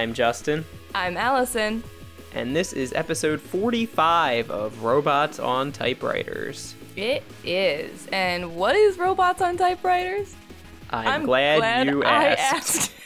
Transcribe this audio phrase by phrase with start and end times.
[0.00, 0.64] I'm Justin,
[0.94, 1.84] I'm Allison.
[2.32, 6.74] and this is episode 45 of Robots on Typewriters.
[6.96, 8.06] It is.
[8.10, 10.34] And what is robots on typewriters?
[10.88, 12.54] I'm, glad, you I asked.
[12.54, 12.92] asked.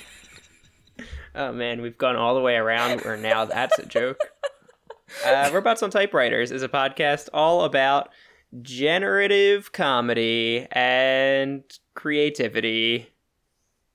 [1.34, 4.18] Oh man, we've gone all the way around where now that's a joke.
[5.26, 8.08] Uh, Robots on Typewriters is a podcast all about
[8.62, 11.62] generative comedy and
[11.94, 13.08] creativity.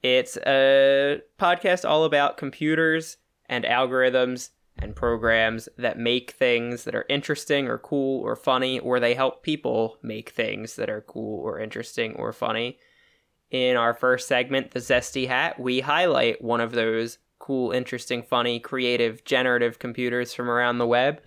[0.01, 3.17] It's a podcast all about computers
[3.47, 8.99] and algorithms and programs that make things that are interesting or cool or funny, or
[8.99, 12.79] they help people make things that are cool or interesting or funny.
[13.51, 18.59] In our first segment, The Zesty Hat, we highlight one of those cool, interesting, funny,
[18.59, 21.21] creative, generative computers from around the web.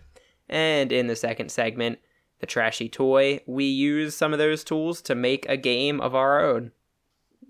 [0.48, 1.98] And in the second segment,
[2.40, 6.42] The Trashy Toy, we use some of those tools to make a game of our
[6.42, 6.72] own.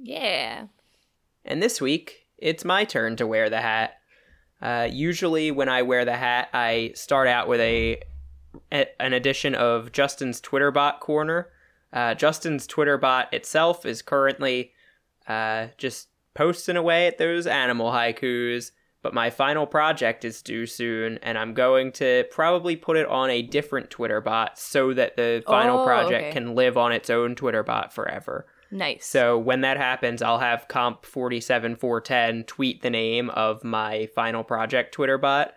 [0.00, 0.66] Yeah.
[1.44, 3.94] And this week, it's my turn to wear the hat.
[4.60, 8.00] Uh, usually, when I wear the hat, I start out with a,
[8.70, 11.48] an edition of Justin's Twitter bot corner.
[11.92, 14.72] Uh, Justin's Twitter bot itself is currently
[15.26, 18.70] uh, just posting away at those animal haikus,
[19.02, 23.30] but my final project is due soon, and I'm going to probably put it on
[23.30, 26.32] a different Twitter bot so that the final Oh, project okay.
[26.32, 28.46] can live on its own Twitter bot forever.
[28.72, 29.04] Nice.
[29.04, 34.94] So when that happens, I'll have comp 47410 tweet the name of my final project
[34.94, 35.52] Twitter bot.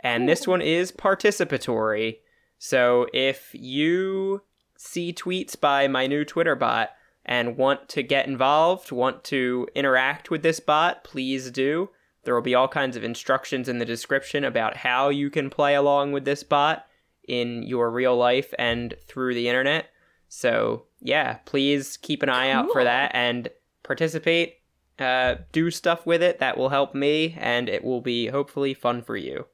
[0.00, 2.18] And this one is participatory.
[2.58, 4.42] So if you
[4.76, 6.90] see tweets by my new Twitter bot
[7.24, 11.88] and want to get involved, want to interact with this bot, please do.
[12.24, 15.74] There will be all kinds of instructions in the description about how you can play
[15.74, 16.84] along with this bot
[17.26, 19.86] in your real life and through the internet.
[20.32, 23.48] So, yeah, please keep an eye out for that and
[23.82, 24.58] participate.
[24.96, 29.02] Uh, do stuff with it that will help me, and it will be hopefully fun
[29.02, 29.46] for you.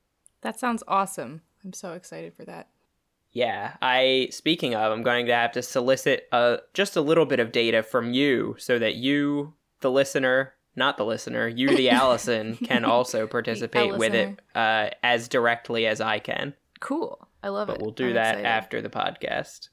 [0.42, 1.40] that sounds awesome.
[1.64, 2.68] I'm so excited for that.
[3.32, 7.40] Yeah, I speaking of, I'm going to have to solicit uh, just a little bit
[7.40, 12.56] of data from you so that you, the listener, not the listener, you, the Allison,
[12.56, 16.54] can also participate with it uh, as directly as I can.
[16.80, 17.28] Cool.
[17.42, 17.78] I love But it.
[17.78, 18.46] But we'll do I'm that excited.
[18.46, 19.68] after the podcast.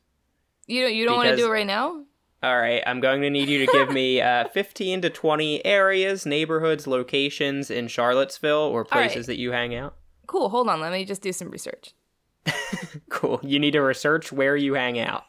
[0.68, 2.03] You don't, you don't want to do it right now?
[2.41, 6.25] All right, I'm going to need you to give me uh, 15 to 20 areas,
[6.25, 8.91] neighborhoods, locations in Charlottesville or right.
[8.91, 9.96] places that you hang out.
[10.28, 10.50] Cool.
[10.50, 10.81] Hold on.
[10.81, 11.94] Let me just do some research.
[13.09, 13.40] Cool.
[13.44, 15.24] You need to research where you hang out.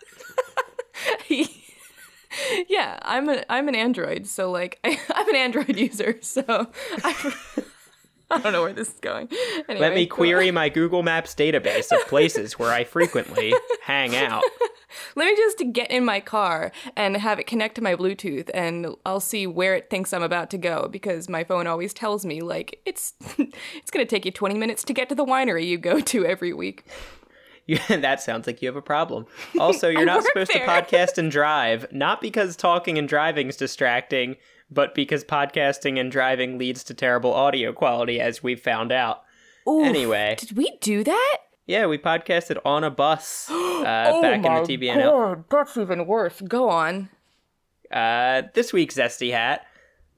[2.69, 6.45] yeah, I'm an I'm an Android, so like I, I'm an Android user, so
[7.05, 7.35] I,
[8.39, 9.29] I don't know where this is going.
[9.69, 14.43] Anyway, Let me query my Google Maps database of places where I frequently hang out.
[15.15, 18.89] Let me just get in my car and have it connect to my Bluetooth, and
[19.07, 22.41] I'll see where it thinks I'm about to go because my phone always tells me
[22.41, 26.01] like it's it's gonna take you 20 minutes to get to the winery you go
[26.01, 26.85] to every week.
[27.67, 29.27] You, that sounds like you have a problem.
[29.59, 30.67] Also, you're not supposed there.
[30.67, 34.37] to podcast and drive, not because talking and driving is distracting,
[34.75, 39.23] but because podcasting and driving leads to terrible audio quality, as we've found out.
[39.69, 40.37] Oof, Anyway.
[40.39, 41.39] did we do that?
[41.67, 45.03] Yeah, we podcasted on a bus uh, oh back my in the TBNL.
[45.11, 46.41] God, that's even worse.
[46.43, 47.09] Go on.
[47.91, 49.67] Uh, this week's Zesty Hat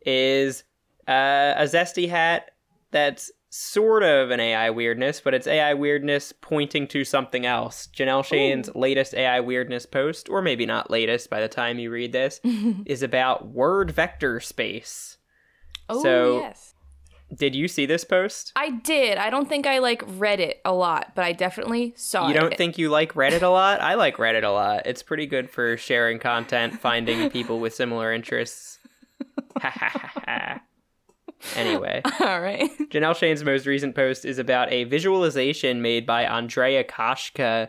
[0.05, 0.65] is
[1.07, 2.51] uh, a Zesty Hat
[2.91, 7.89] that's sort of an AI weirdness, but it's AI weirdness pointing to something else.
[7.97, 12.13] Janelle Shane's latest AI weirdness post, or maybe not latest by the time you read
[12.13, 12.41] this,
[12.87, 15.17] is about word vector space.
[15.89, 16.73] Oh So- yes.
[17.35, 18.53] Did you see this post?
[18.55, 19.19] I did.
[19.19, 22.29] I don't think I like read it a lot, but I definitely saw it.
[22.29, 23.81] You don't think you like Reddit a lot?
[23.81, 24.83] I like Reddit a lot.
[24.87, 28.79] It's pretty good for sharing content, finding people with similar interests.
[29.61, 30.61] Ha ha ha ha.
[31.55, 32.71] Anyway, All right.
[32.91, 37.69] Janelle Shane's most recent post is about a visualization made by Andrea Koshka,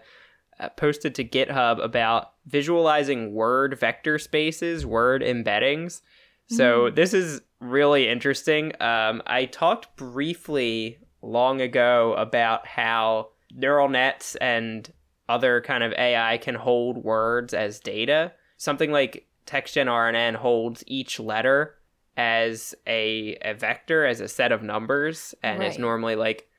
[0.60, 6.02] uh, posted to GitHub about visualizing word vector spaces, word embeddings.
[6.50, 8.72] So this is really interesting.
[8.82, 14.90] Um, I talked briefly long ago about how neural nets and
[15.28, 18.32] other kind of AI can hold words as data.
[18.56, 21.77] Something like TextGen RNN holds each letter
[22.18, 26.50] as a, a vector, as a set of numbers, and it's normally like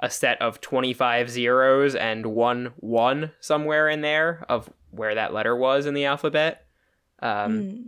[0.00, 5.56] a set of 25 zeros and one one somewhere in there of where that letter
[5.56, 6.66] was in the alphabet.
[7.20, 7.84] Um, Mm.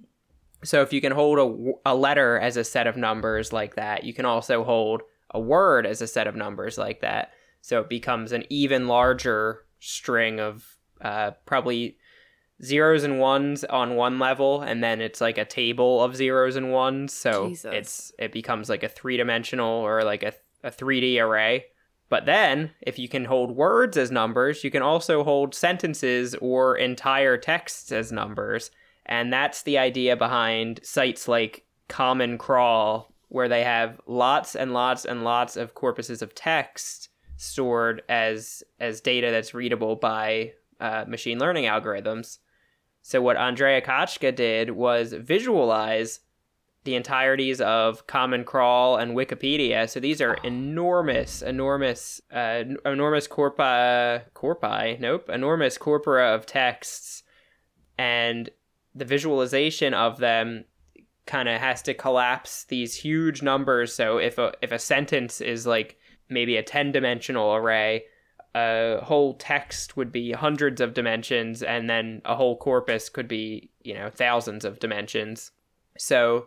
[0.64, 4.02] so if you can hold a, a letter as a set of numbers like that,
[4.02, 5.02] you can also hold
[5.32, 7.30] a word as a set of numbers like that.
[7.60, 11.96] So it becomes an even larger string of uh, probably
[12.62, 16.72] zeros and ones on one level and then it's like a table of zeros and
[16.72, 17.12] ones.
[17.12, 17.72] So Jesus.
[17.74, 21.66] it's it becomes like a three-dimensional or like a, a 3d array.
[22.08, 26.76] But then if you can hold words as numbers you can also hold sentences or
[26.76, 28.70] entire texts as numbers.
[29.06, 35.04] And that's the idea behind sites like common crawl where they have lots and lots
[35.04, 41.38] and lots of corpuses of text stored as as data that's readable by uh, machine
[41.38, 42.38] learning algorithms
[43.02, 46.20] so what Andrea Kochka did was visualize
[46.84, 49.88] the entireties of Common Crawl and Wikipedia.
[49.88, 57.22] So these are enormous, enormous, uh, enormous corpi, corpi, nope, enormous corpora of texts,
[57.98, 58.48] and
[58.94, 60.64] the visualization of them
[61.26, 63.94] kind of has to collapse these huge numbers.
[63.94, 65.98] So if a if a sentence is like
[66.28, 68.04] maybe a ten dimensional array,
[68.54, 73.70] a whole text would be hundreds of dimensions and then a whole corpus could be
[73.82, 75.52] you know thousands of dimensions
[75.96, 76.46] so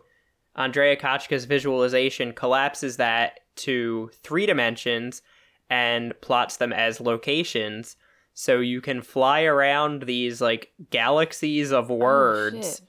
[0.54, 5.22] andrea kochka's visualization collapses that to three dimensions
[5.70, 7.96] and plots them as locations
[8.34, 12.88] so you can fly around these like galaxies of words Oh,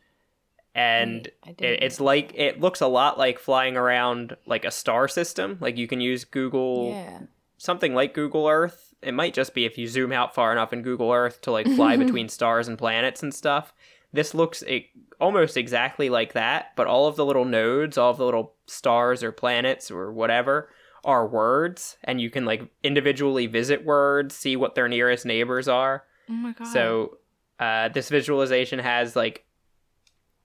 [0.77, 5.07] and Wait, it, it's like it looks a lot like flying around like a star
[5.07, 7.19] system like you can use google Yeah.
[7.57, 8.93] something like Google Earth.
[9.05, 11.67] It might just be if you zoom out far enough in Google Earth to like
[11.67, 13.73] fly between stars and planets and stuff.
[14.11, 18.17] This looks e- almost exactly like that, but all of the little nodes, all of
[18.17, 20.69] the little stars or planets or whatever
[21.03, 26.03] are words, and you can like individually visit words, see what their nearest neighbors are.
[26.29, 26.67] Oh my god.
[26.67, 27.17] So
[27.59, 29.45] uh, this visualization has like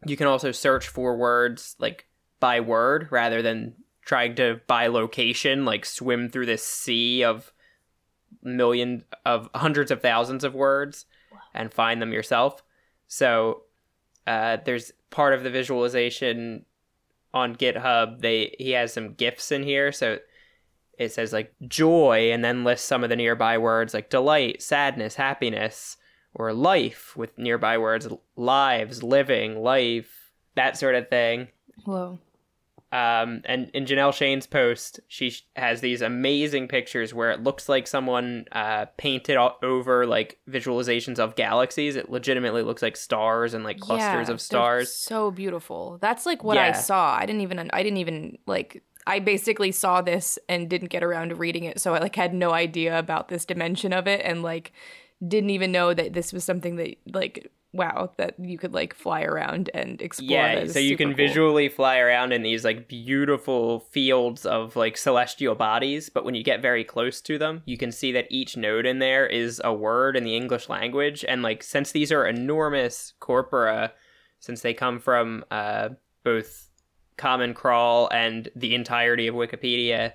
[0.06, 2.06] you can also search for words like
[2.40, 3.74] by word rather than
[4.04, 7.52] trying to by location like swim through this sea of
[8.42, 11.06] million of hundreds of thousands of words
[11.54, 12.62] and find them yourself.
[13.08, 13.62] So
[14.26, 16.64] uh, there's part of the visualization
[17.34, 18.20] on GitHub.
[18.20, 20.18] They he has some gifs in here, so
[20.98, 25.14] it says like joy and then lists some of the nearby words like delight, sadness,
[25.14, 25.96] happiness,
[26.34, 28.06] or life with nearby words
[28.36, 31.48] lives, living, life, that sort of thing.
[31.84, 32.18] Whoa.
[32.92, 37.86] Um, and in Janelle Shane's post, she has these amazing pictures where it looks like
[37.86, 41.94] someone uh, painted over like visualizations of galaxies.
[41.94, 44.92] It legitimately looks like stars and like clusters Yeah, of stars.
[44.92, 45.98] So beautiful.
[46.00, 47.14] That's like what I saw.
[47.14, 51.28] I didn't even I didn't even like I basically saw this and didn't get around
[51.28, 54.42] to reading it, so I like had no idea about this dimension of it and
[54.42, 54.72] like
[55.26, 59.22] didn't even know that this was something that like wow, that you could like fly
[59.22, 60.30] around and explore.
[60.30, 61.16] Yeah, so you can cool.
[61.16, 66.42] visually fly around in these like beautiful fields of like celestial bodies, but when you
[66.42, 69.72] get very close to them, you can see that each node in there is a
[69.72, 71.24] word in the English language.
[71.26, 73.92] And like since these are enormous corpora,
[74.40, 75.90] since they come from uh,
[76.24, 76.70] both
[77.16, 80.12] Common Crawl and the entirety of Wikipedia,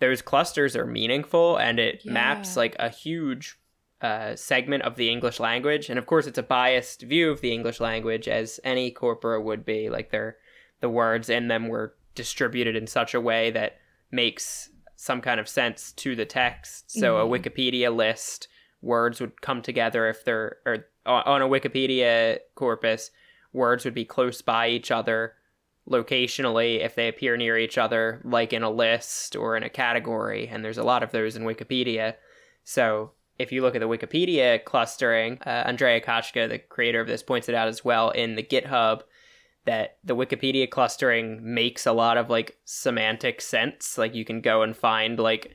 [0.00, 3.58] those clusters are meaningful and it maps like a huge
[4.02, 7.52] uh, segment of the English language, and of course, it's a biased view of the
[7.52, 9.88] English language, as any corpora would be.
[9.88, 10.36] Like they're
[10.80, 13.78] the words in them were distributed in such a way that
[14.10, 16.90] makes some kind of sense to the text.
[16.90, 17.30] So a Mhm.
[17.30, 18.48] Wikipedia list,
[18.82, 23.10] words would come together if they're or on a Wikipedia corpus,
[23.52, 25.34] words would be close by each other
[25.88, 30.48] locationally if they appear near each other, like in a list or in a category.
[30.48, 32.14] And there's a lot of those in Wikipedia.
[32.64, 37.22] So if you look at the Wikipedia clustering, uh, Andrea Kochka, the creator of this,
[37.22, 39.02] points it out as well in the GitHub
[39.64, 43.98] that the Wikipedia clustering makes a lot of like semantic sense.
[43.98, 45.54] Like you can go and find like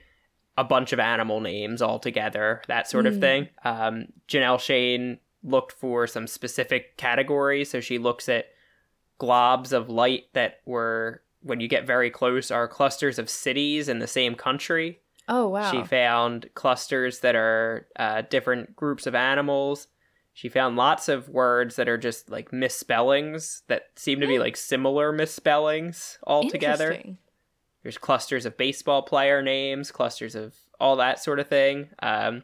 [0.58, 3.20] a bunch of animal names all together, that sort of Mm.
[3.22, 3.50] thing.
[3.64, 7.70] Um, Janelle Shane looked for some specific categories.
[7.72, 8.48] So she looks at
[9.20, 14.00] globs of light that were, when you get very close, are clusters of cities in
[14.00, 15.00] the same country.
[15.28, 15.72] Oh wow.
[15.72, 19.88] She found clusters that are uh, different groups of animals.
[20.34, 24.56] She found lots of words that are just like misspellings that seem to be like
[24.56, 27.02] similar misspellings all together.
[27.84, 31.90] There's clusters of baseball player names, clusters of all that sort of thing.
[32.02, 32.44] Um,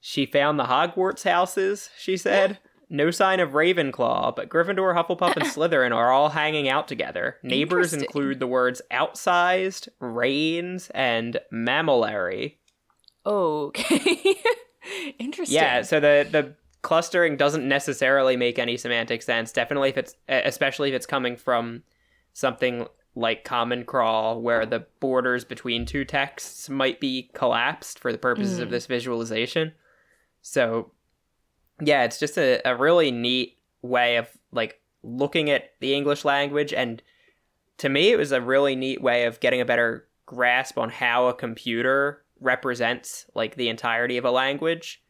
[0.00, 2.58] she found the Hogwarts houses, she said.
[2.88, 7.36] No sign of Ravenclaw, but Gryffindor, Hufflepuff, and Slytherin are all hanging out together.
[7.42, 12.54] Neighbors include the words outsized, reigns, and mammillary.
[13.24, 14.36] Okay.
[15.18, 15.54] Interesting.
[15.56, 19.50] Yeah, so the the clustering doesn't necessarily make any semantic sense.
[19.50, 21.82] Definitely if it's especially if it's coming from
[22.32, 28.18] something like Common Crawl where the borders between two texts might be collapsed for the
[28.18, 28.72] purposes of Mm.
[28.72, 29.72] this visualization.
[30.42, 30.92] So
[31.80, 36.72] yeah, it's just a, a really neat way of like looking at the English language
[36.72, 37.02] and
[37.78, 41.26] to me it was a really neat way of getting a better grasp on how
[41.26, 45.02] a computer represents like the entirety of a language.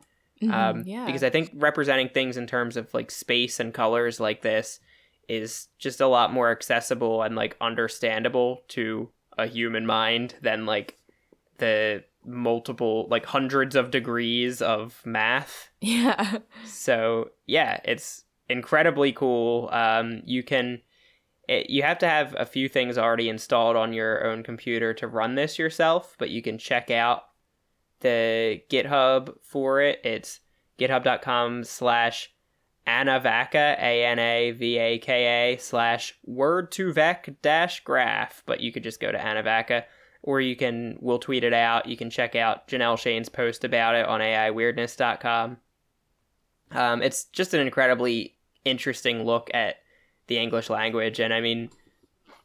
[0.42, 1.06] Mhm, Um, yeah.
[1.06, 4.80] because I think representing things in terms of like space and colors like this
[5.28, 9.08] is just a lot more accessible and like understandable to
[9.38, 10.96] a human mind than like
[11.58, 15.70] the multiple like hundreds of degrees of math.
[15.80, 16.38] yeah.
[16.64, 19.68] So yeah, it's incredibly cool.
[19.72, 20.80] Um, you can,
[21.48, 25.08] it, you have to have a few things already installed on your own computer to
[25.08, 27.24] run this yourself, but you can check out
[28.00, 30.00] the GitHub for it.
[30.04, 30.40] It's
[30.78, 32.30] github.com slash
[32.86, 38.42] Anavaka, A N A V A K A slash word to vec dash graph.
[38.46, 39.84] But you could just go to Anavaka
[40.22, 41.86] or you can, we'll tweet it out.
[41.86, 45.58] You can check out Janelle Shane's post about it on AIWeirdness.com.
[46.72, 49.76] Um, it's just an incredibly interesting look at
[50.26, 51.20] the English language.
[51.20, 51.70] And I mean,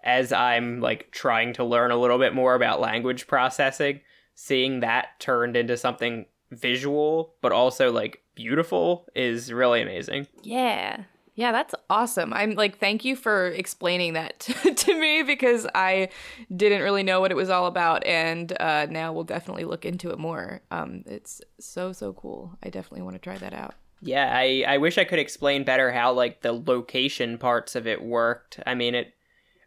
[0.04, 4.01] as I'm like trying to learn a little bit more about language processing,
[4.36, 10.28] seeing that turned into something visual but also like beautiful is really amazing.
[10.44, 11.04] Yeah.
[11.41, 12.33] Yeah, that's awesome.
[12.33, 16.10] I'm like, thank you for explaining that to, to me because I
[16.55, 20.12] didn't really know what it was all about, and uh, now we'll definitely look into
[20.12, 20.62] it more.
[20.69, 22.57] Um, it's so so cool.
[22.63, 23.74] I definitely want to try that out.
[24.01, 28.03] Yeah, I, I wish I could explain better how like the location parts of it
[28.03, 28.60] worked.
[28.67, 29.13] I mean it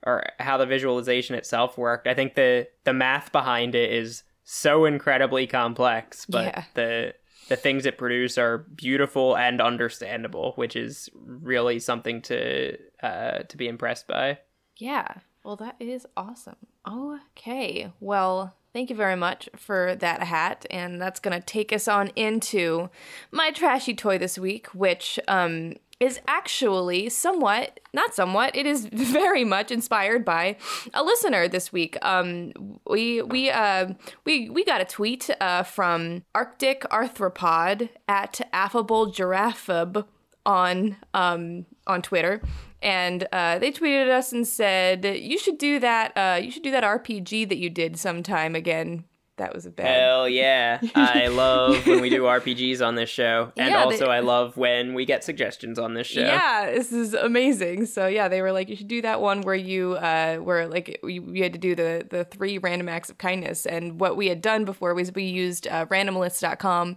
[0.07, 2.07] or how the visualization itself worked.
[2.07, 6.65] I think the the math behind it is so incredibly complex, but Yeah.
[6.75, 7.15] the
[7.49, 13.57] the things it produce are beautiful and understandable, which is really something to uh, to
[13.57, 14.39] be impressed by.
[14.77, 15.07] Yeah.
[15.45, 16.57] Well, that is awesome.
[16.89, 17.93] Okay.
[18.01, 20.67] Well, thank you very much for that hat.
[20.71, 22.89] And that's to take us on into
[23.31, 29.45] my trashy toy this week, which um, is actually somewhat, not somewhat, it is very
[29.45, 30.57] much inspired by
[30.93, 31.97] a listener this week.
[32.03, 32.53] Um,
[32.87, 40.05] we we uh, we we got a tweet uh, from Arctic Arthropod at affable giraffeb
[40.47, 42.43] on um on Twitter,
[42.83, 46.13] and uh, they tweeted us and said you should do that.
[46.17, 49.05] Uh, you should do that RPG that you did sometime again.
[49.37, 49.87] That was a bad.
[50.01, 50.81] Hell yeah.
[50.95, 53.51] I love when we do RPGs on this show.
[53.57, 56.21] And Yeah, also they- I love when we get suggestions on this show.
[56.21, 57.87] Yeah, this is amazing.
[57.87, 61.01] So yeah, they were like, you should do that one where you, uh, where like
[61.03, 64.29] we, we had to do the the three random acts of kindness, and what we
[64.29, 66.97] had done before was we used uh, randomlist.com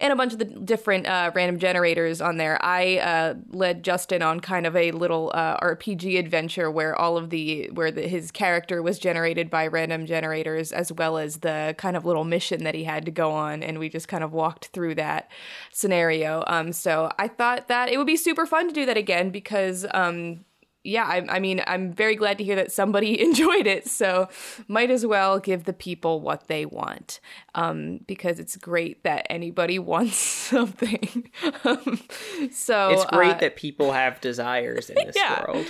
[0.00, 2.58] and a bunch of the different uh, random generators on there.
[2.64, 7.30] I uh, led Justin on kind of a little uh, RPG adventure where all of
[7.30, 11.96] the where the, his character was generated by random generators, as well as the kind
[11.96, 14.66] of little mission that he had to go on, and we just kind of walked
[14.68, 15.30] through that
[15.72, 16.44] scenario.
[16.46, 19.86] Um, so I thought that it would be super fun to do that again because,
[19.92, 20.44] um,
[20.84, 23.88] yeah, I, I mean, I'm very glad to hear that somebody enjoyed it.
[23.88, 24.28] So
[24.68, 27.18] might as well give the people what they want
[27.56, 31.28] um, because it's great that anybody wants something.
[31.64, 31.98] um,
[32.52, 35.42] so It's great uh, that people have desires in this Yeah.
[35.44, 35.66] world.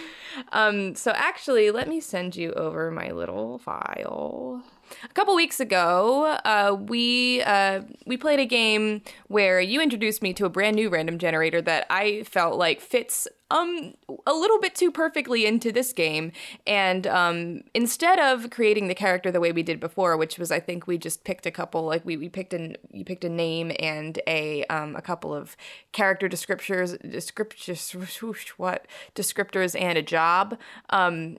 [0.53, 4.63] um, so actually, let me send you over my little file.
[5.05, 10.33] A couple weeks ago, uh, we uh, we played a game where you introduced me
[10.35, 13.95] to a brand new random generator that I felt like fits um
[14.27, 16.33] a little bit too perfectly into this game.
[16.67, 20.61] And um, instead of creating the character the way we did before, which was I
[20.61, 23.73] think we just picked a couple like we, we picked an you picked a name
[23.79, 25.57] and a um, a couple of
[25.93, 30.59] character descriptors descriptors what descriptors and a job.
[30.91, 31.39] Um,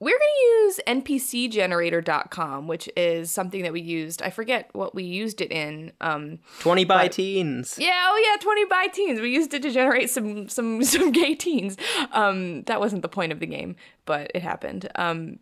[0.00, 4.22] we're going to use npcgenerator.com, which is something that we used.
[4.22, 5.92] I forget what we used it in.
[6.00, 7.76] Um, 20 by But- teens.
[7.78, 9.20] yeah, oh yeah, 20 by teens.
[9.20, 11.76] We used it to generate some some some gay teens.
[12.12, 13.76] Um, that wasn't the point of the game,
[14.06, 14.88] but it happened.
[14.94, 15.38] Um,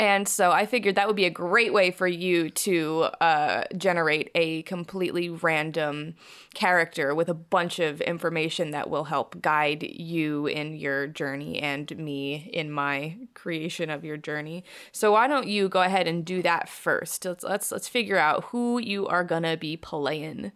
[0.00, 4.30] and so I figured that would be a great way for you to uh, generate
[4.34, 6.14] a completely random
[6.54, 11.94] character with a bunch of information that will help guide you in your journey and
[11.98, 14.64] me in my creation of your journey.
[14.90, 17.26] So why don't you go ahead and do that first?
[17.26, 20.52] Let's let's let's figure out who you are gonna be playing.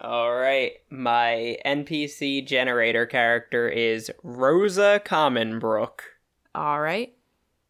[0.00, 0.72] All right.
[0.88, 6.00] My NPC generator character is Rosa Commonbrook.
[6.54, 7.15] All right.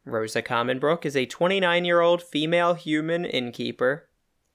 [0.06, 4.08] Rosa Commonbrook is a 29 year old female human innkeeper.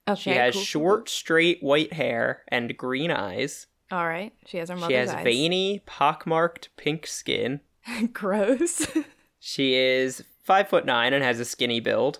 [0.08, 0.20] Okay.
[0.20, 3.67] She has cool, short, straight white hair and green eyes.
[3.91, 4.34] All right.
[4.46, 5.24] She has her mother's She has eyes.
[5.24, 7.60] veiny, pockmarked pink skin.
[8.13, 8.88] Gross.
[9.43, 12.20] She is five foot nine and has a skinny build.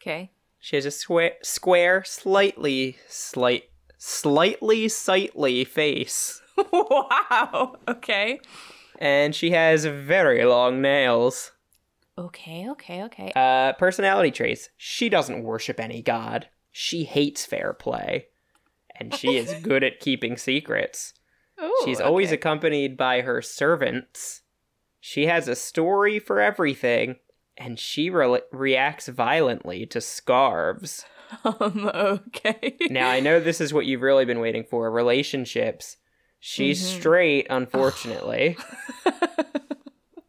[0.00, 0.30] okay.
[0.58, 3.64] She has a square, square, slightly, slight,
[3.98, 6.40] slightly sightly face.
[6.72, 7.76] wow.
[7.86, 8.40] Okay.
[8.98, 11.52] And she has very long nails.
[12.16, 13.32] Okay, okay, okay.
[13.34, 14.68] Uh, personality traits.
[14.76, 16.48] She doesn't worship any god.
[16.70, 18.26] She hates fair play.
[18.98, 21.14] And she is good at keeping secrets.
[21.62, 22.36] Ooh, She's always okay.
[22.36, 24.42] accompanied by her servants.
[25.00, 27.16] She has a story for everything.
[27.56, 31.04] And she re- reacts violently to scarves.
[31.44, 32.76] um, okay.
[32.90, 35.96] Now, I know this is what you've really been waiting for relationships.
[36.40, 36.98] She's Mhm.
[36.98, 38.56] straight, unfortunately.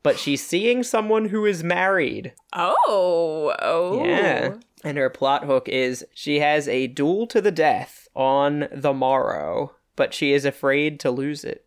[0.05, 2.31] But she's seeing someone who is married.
[2.53, 4.05] oh, oh.
[4.05, 4.53] Yeah.
[4.83, 9.73] And her plot hook is she has a duel to the death on the morrow,
[9.95, 11.65] but she is afraid to lose it.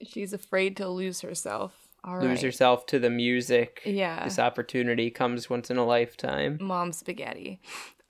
[0.00, 1.72] She's afraid to lose herself.
[2.04, 2.28] All right.
[2.28, 3.82] Lose herself to the music.
[3.84, 4.22] Yeah.
[4.22, 6.58] This opportunity comes once in a lifetime.
[6.60, 7.60] Mom spaghetti.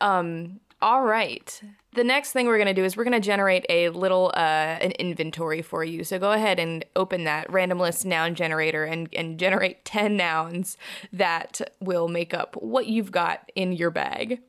[0.02, 1.62] Um, all right.
[1.94, 4.38] The next thing we're going to do is we're going to generate a little uh,
[4.80, 6.04] an inventory for you.
[6.04, 10.76] So go ahead and open that random list noun generator and, and generate 10 nouns
[11.12, 14.40] that will make up what you've got in your bag.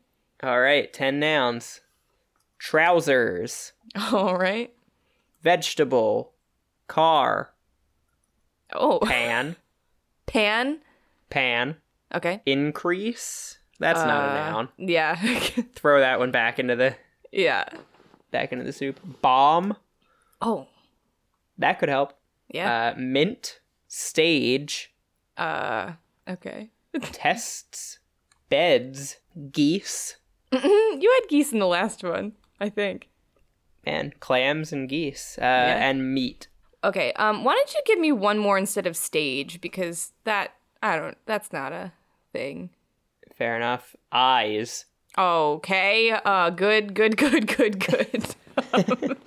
[0.41, 1.81] All right, 10 nouns
[2.59, 3.73] trousers,
[4.11, 4.73] All right.
[5.41, 6.31] vegetable,
[6.87, 7.51] car,
[8.73, 9.57] Oh, pan,
[10.27, 10.79] pan.
[11.29, 11.75] pan,
[12.15, 12.41] Okay.
[12.45, 13.57] increase.
[13.79, 14.69] That's not a Uh, noun.
[14.77, 15.15] Yeah.
[15.75, 16.95] Throw that one back into the
[17.33, 17.65] yeah.
[18.31, 18.99] back into the soup.
[19.21, 19.75] Bomb.
[20.41, 20.67] Oh,
[21.57, 22.13] That could help.
[22.49, 22.93] yeah.
[22.95, 23.59] Uh, mint.
[23.87, 24.93] Stage.
[25.37, 25.93] Uh,
[26.27, 26.69] okay.
[27.01, 27.99] tests.
[28.49, 29.17] Beds.
[29.51, 30.17] Geese.
[30.51, 33.09] you had geese in the last one, I think.
[33.83, 35.37] And clams and geese.
[35.39, 36.47] Uh, And meat.
[36.83, 40.97] Okay, um, why don't you give me one more instead of stage because that I
[40.97, 41.93] don't that's not a
[42.33, 42.71] thing.
[43.35, 43.95] Fair enough.
[44.11, 44.85] Eyes.
[45.17, 48.25] Okay, uh, good, good, good, good, good.
[48.73, 48.83] Um,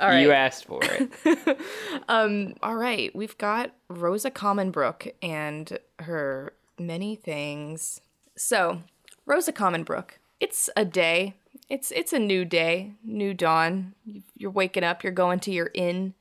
[0.00, 0.20] all right.
[0.20, 1.58] You asked for it.
[2.08, 8.00] um, all right, we've got Rosa Commonbrook and her many things.
[8.36, 8.82] So,
[9.24, 11.34] Rosa Commonbrook, it's a day.
[11.68, 13.94] It's it's a new day, new dawn.
[14.36, 15.02] You're waking up.
[15.02, 16.14] You're going to your inn.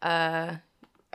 [0.00, 0.56] Uh,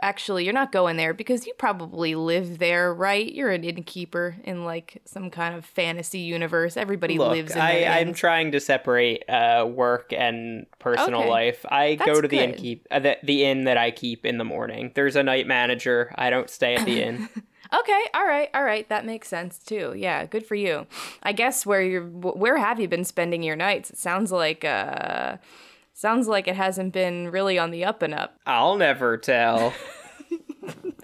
[0.00, 3.32] actually, you're not going there because you probably live there, right?
[3.32, 6.76] You're an innkeeper in like some kind of fantasy universe.
[6.76, 11.28] Everybody Look, lives in I, I'm trying to separate uh, work and personal Okay.
[11.30, 11.66] life.
[11.68, 14.44] I go That's to the innkeep, uh, the, the inn that I keep in the
[14.44, 14.92] morning.
[14.94, 16.12] There's a night manager.
[16.16, 17.28] I don't stay at the inn.
[17.70, 19.92] Okay, all right, all right, that makes sense too.
[19.94, 20.86] Yeah, good for you.
[21.22, 23.90] I guess where you're, where have you been spending your nights?
[23.90, 25.36] It sounds like, uh,
[25.98, 28.36] sounds like it hasn't been really on the up and up.
[28.46, 29.74] I'll never tell.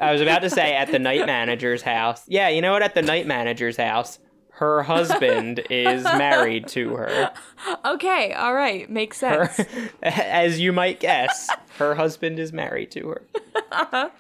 [0.01, 2.23] I was about to say at the night manager's house.
[2.29, 2.83] Yeah, you know what?
[2.83, 4.19] At the night manager's house,
[4.51, 7.33] her husband is married to her.
[7.85, 9.49] Okay, all right, makes her.
[9.49, 9.69] sense.
[10.03, 14.13] As you might guess, her husband is married to her.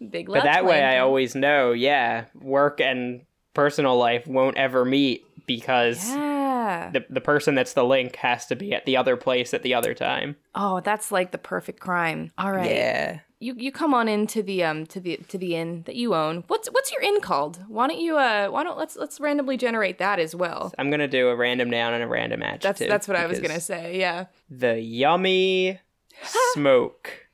[0.10, 0.42] Big love.
[0.42, 3.22] But that way I always know, yeah, work and
[3.54, 6.90] personal life won't ever meet because Yeah.
[6.92, 9.74] the, the person that's the link has to be at the other place at the
[9.74, 10.36] other time.
[10.54, 12.30] Oh, that's like the perfect crime.
[12.38, 12.70] All right.
[12.70, 13.18] Yeah.
[13.40, 16.42] You you come on into the um to the to the inn that you own.
[16.48, 17.60] What's what's your inn called?
[17.68, 20.72] Why don't you uh why don't let's let's randomly generate that as well.
[20.76, 22.88] I'm gonna do a random noun and a random adjective.
[22.88, 23.98] That's that's what I was gonna say.
[23.98, 24.26] Yeah.
[24.50, 25.78] The yummy
[26.54, 27.27] smoke.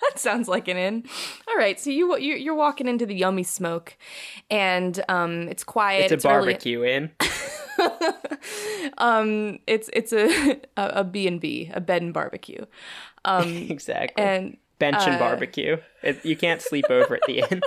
[0.10, 1.04] That sounds like an inn.
[1.48, 3.96] All right, so you you- you're walking into the yummy smoke,
[4.50, 6.12] and um, it's quiet.
[6.12, 7.10] It's a early- barbecue inn.
[8.98, 12.64] um, it's it's a a, a B and B, a bed and barbecue,
[13.24, 14.22] um, exactly.
[14.24, 15.76] and Bench and uh, barbecue.
[16.02, 17.60] It, you can't sleep over at the inn.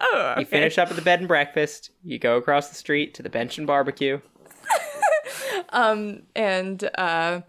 [0.00, 1.90] oh, You finish up at the bed and breakfast.
[2.04, 4.20] You go across the street to the bench and barbecue.
[5.70, 7.40] Um, and uh,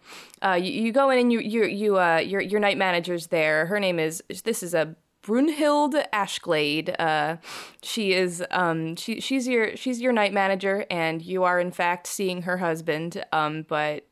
[0.41, 3.65] uh, you, you go in and you you you uh, your your night manager's there.
[3.67, 6.95] Her name is this is a Brunhild Ashglade.
[6.99, 7.37] Uh,
[7.81, 12.07] she is um she she's your she's your night manager, and you are in fact
[12.07, 13.23] seeing her husband.
[13.31, 14.05] Um, but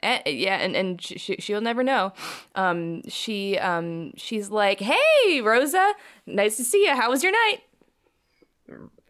[0.00, 2.12] Eh, yeah, and and she, she'll never know.
[2.54, 5.92] Um, she um she's like, "Hey, Rosa,
[6.24, 6.94] nice to see you.
[6.94, 7.58] How was your night?"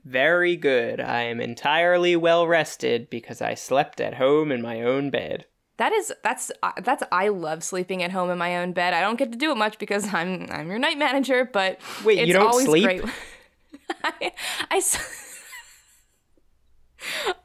[0.09, 1.01] Very good.
[1.01, 5.45] I am entirely well rested because I slept at home in my own bed.
[5.77, 8.95] That is that's uh, that's I love sleeping at home in my own bed.
[8.95, 12.27] I don't get to do it much because I'm I'm your night manager, but Wait,
[12.27, 12.85] you don't always sleep?
[12.85, 13.05] great.
[14.03, 14.33] I,
[14.71, 14.83] I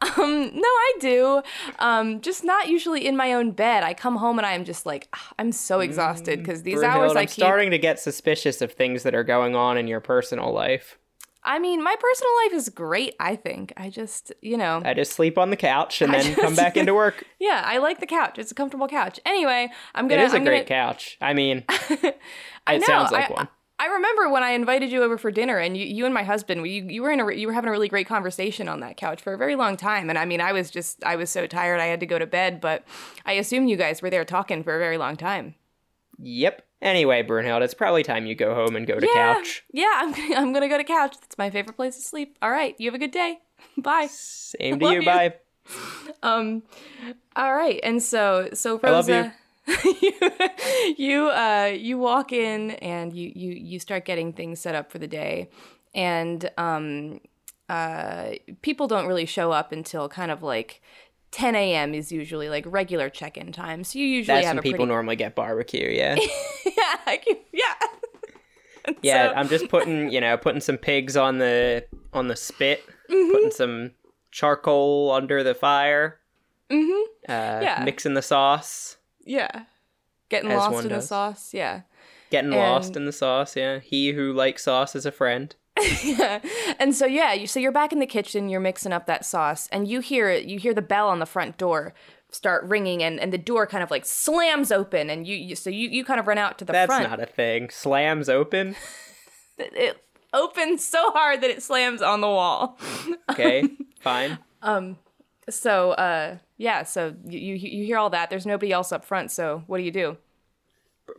[0.18, 1.42] um no I do
[1.80, 3.84] um just not usually in my own bed.
[3.84, 6.86] I come home and I am just like ah, I'm so exhausted because these Brunhilde,
[6.86, 9.88] hours I I'm keep starting to get suspicious of things that are going on in
[9.88, 10.98] your personal life.
[11.46, 13.74] I mean, my personal life is great, I think.
[13.76, 14.82] I just, you know.
[14.84, 17.26] I just sleep on the couch and I then come back into work.
[17.40, 18.40] yeah, I like the couch.
[18.40, 19.20] It's a comfortable couch.
[19.26, 20.24] Anyway, I'm gonna.
[20.24, 21.18] is a I'm great gonna, couch.
[21.22, 22.86] I mean, I it know.
[22.86, 23.50] sounds like I, one.
[23.80, 26.66] I remember when I invited you over for dinner, and you, you and my husband,
[26.66, 29.22] you, you were in a, you were having a really great conversation on that couch
[29.22, 30.10] for a very long time.
[30.10, 32.26] And I mean, I was just, I was so tired, I had to go to
[32.26, 32.62] bed.
[32.62, 32.86] But
[33.26, 35.56] I assume you guys were there talking for a very long time.
[36.20, 36.66] Yep.
[36.84, 39.64] Anyway, Brunhild, it's probably time you go home and go to yeah, couch.
[39.72, 39.92] yeah.
[39.96, 41.16] I'm, gonna- I'm gonna go to couch.
[41.20, 42.38] That's my favorite place to sleep.
[42.42, 43.40] All right, you have a good day.
[43.78, 44.08] Bye.
[44.12, 45.00] Same to you.
[45.00, 45.06] you.
[45.06, 45.34] Bye.
[46.22, 46.64] Um,
[47.38, 49.34] all right, and so so Rosa,
[50.02, 50.14] you
[50.98, 55.00] you uh you walk in and you you you start getting things set up for
[55.00, 55.50] the day,
[55.96, 57.20] and um
[57.70, 60.82] uh people don't really show up until kind of like.
[61.34, 61.94] 10 a.m.
[61.96, 65.16] is usually like regular check-in time, so you usually That's have when people pretty normally
[65.16, 65.90] get barbecue.
[65.90, 66.16] Yeah.
[66.66, 68.94] yeah, I can, yeah.
[69.02, 69.36] yeah, so...
[69.36, 73.32] I'm just putting, you know, putting some pigs on the on the spit, Mm-hmm.
[73.32, 73.92] putting some
[74.32, 76.20] charcoal under the fire,
[76.70, 77.32] Mm-hmm.
[77.32, 77.82] uh, Yeah.
[77.84, 79.64] mixing the sauce, yeah,
[80.30, 81.82] getting lost in the sauce, yeah.
[82.30, 83.56] getting lost in the sauce.
[83.56, 85.56] Yeah, he who likes sauce is a friend.
[86.04, 86.40] Yeah.
[86.80, 89.68] And so yeah, you so you're back in the kitchen, you're mixing up that sauce,
[89.72, 90.34] and you hear.
[90.34, 91.94] You hear the bell on the front door
[92.36, 95.70] start ringing, and, and the door kind of like slams open, and you, you so
[95.70, 97.04] you, you kind of run out to the That's front.
[97.04, 97.70] That's not a thing.
[97.70, 98.76] Slams open.
[99.58, 102.78] It, it opens so hard that it slams on the wall.
[103.32, 103.68] Okay,
[104.00, 104.38] fine.
[104.62, 104.98] Um.
[105.50, 108.30] So uh yeah, so you, you you hear all that.
[108.30, 109.32] There's nobody else up front.
[109.32, 110.18] So what do you do?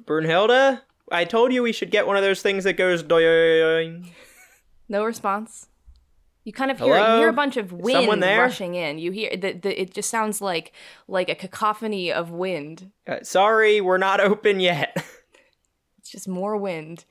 [0.05, 4.13] Brunhilde, I told you we should get one of those things that goes doing.
[4.89, 5.69] No response.
[6.45, 7.15] You kind of hear Hello?
[7.15, 8.99] you hear a bunch of wind rushing in.
[8.99, 10.73] You hear the, the it just sounds like
[11.09, 12.91] like a cacophony of wind.
[13.07, 15.05] Uh, sorry, we're not open yet.
[15.99, 17.07] It's just more wind,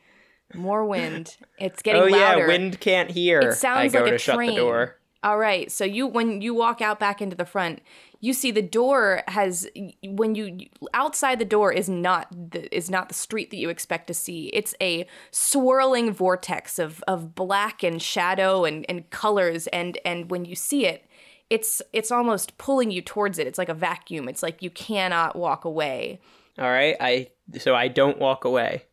[0.53, 1.35] more wind.
[1.57, 2.41] It's getting oh louder.
[2.41, 3.39] yeah, wind can't hear.
[3.39, 4.89] It sounds I go like to a train.
[5.23, 5.71] All right.
[5.71, 7.81] So you when you walk out back into the front,
[8.19, 9.67] you see the door has
[10.03, 14.07] when you outside the door is not the is not the street that you expect
[14.07, 14.47] to see.
[14.47, 20.43] It's a swirling vortex of of black and shadow and and colors and and when
[20.43, 21.05] you see it,
[21.49, 23.47] it's it's almost pulling you towards it.
[23.47, 24.27] It's like a vacuum.
[24.27, 26.19] It's like you cannot walk away.
[26.59, 28.83] All right, I so I don't walk away.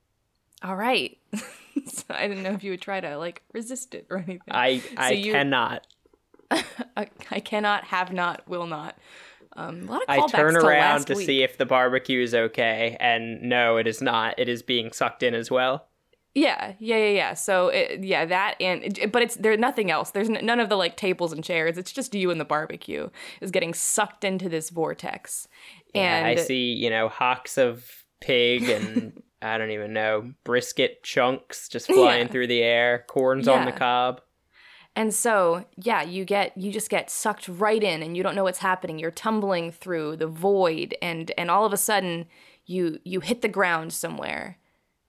[0.63, 1.17] All right.
[1.87, 4.41] so I didn't know if you would try to like resist it or anything.
[4.51, 5.87] I I you- cannot.
[6.97, 8.97] I, cannot, have not, will not.
[9.57, 12.97] Um, a lot of I turn around last to see if the barbecue is okay,
[13.01, 14.39] and no, it is not.
[14.39, 15.87] It is being sucked in as well.
[16.35, 17.35] Yeah, yeah, yeah, yeah.
[17.35, 20.11] So it, yeah, that and but it's there's nothing else.
[20.13, 21.77] There's n- none of the like tables and chairs.
[21.77, 23.09] It's just you and the barbecue
[23.41, 25.49] is getting sucked into this vortex.
[25.93, 27.85] And I see, you know, hocks of
[28.21, 32.33] pig and I don't even know brisket chunks just flying Yeah.
[32.33, 34.21] through the air, corns on the cob.
[34.97, 38.45] And so, yeah, you get you just get sucked right in and you don't know
[38.45, 38.99] what's happening.
[38.99, 42.27] You're tumbling through the void and and all of a sudden
[42.67, 44.59] you you hit the ground somewhere.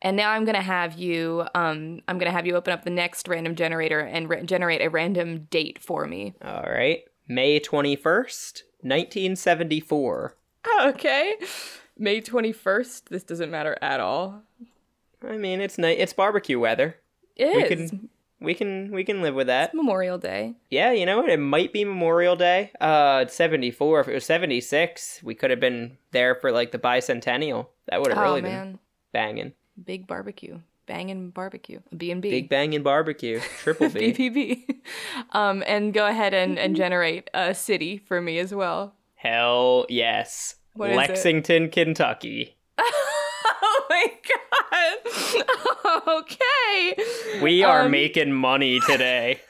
[0.04, 2.84] And now I'm going to have you um I'm going to have you open up
[2.84, 6.36] the next random generator and ra- generate a random date for me.
[6.44, 10.38] All right, May twenty first, nineteen seventy four.
[10.82, 11.36] Okay.
[11.98, 13.10] May 21st.
[13.10, 14.44] This doesn't matter at all.
[15.28, 16.00] I mean, it's night.
[16.00, 16.98] It's barbecue weather.
[17.36, 18.10] It We is can
[18.42, 19.74] we can we can live with that.
[19.74, 20.56] Memorial Day.
[20.70, 21.30] Yeah, you know what?
[21.30, 22.72] It might be Memorial Day.
[22.82, 24.02] Uh, it's 74.
[24.02, 27.68] If it was 76, we could have been there for like the bicentennial.
[27.88, 28.80] That would have oh really been
[29.14, 29.54] banging.
[29.82, 30.60] big barbecue.
[30.88, 31.80] Banging barbecue.
[31.96, 32.30] B&B.
[32.30, 33.40] Big banging barbecue.
[33.60, 34.12] Triple B.
[34.12, 34.82] BPB.
[35.32, 38.96] Um, and go ahead and, and generate a city for me as well.
[39.16, 40.56] Hell yes.
[40.74, 40.92] What?
[40.92, 42.58] Lexington, Kentucky.
[43.64, 44.06] oh my
[45.94, 45.98] god.
[46.20, 46.96] okay.
[47.42, 49.40] We are Um, making money today.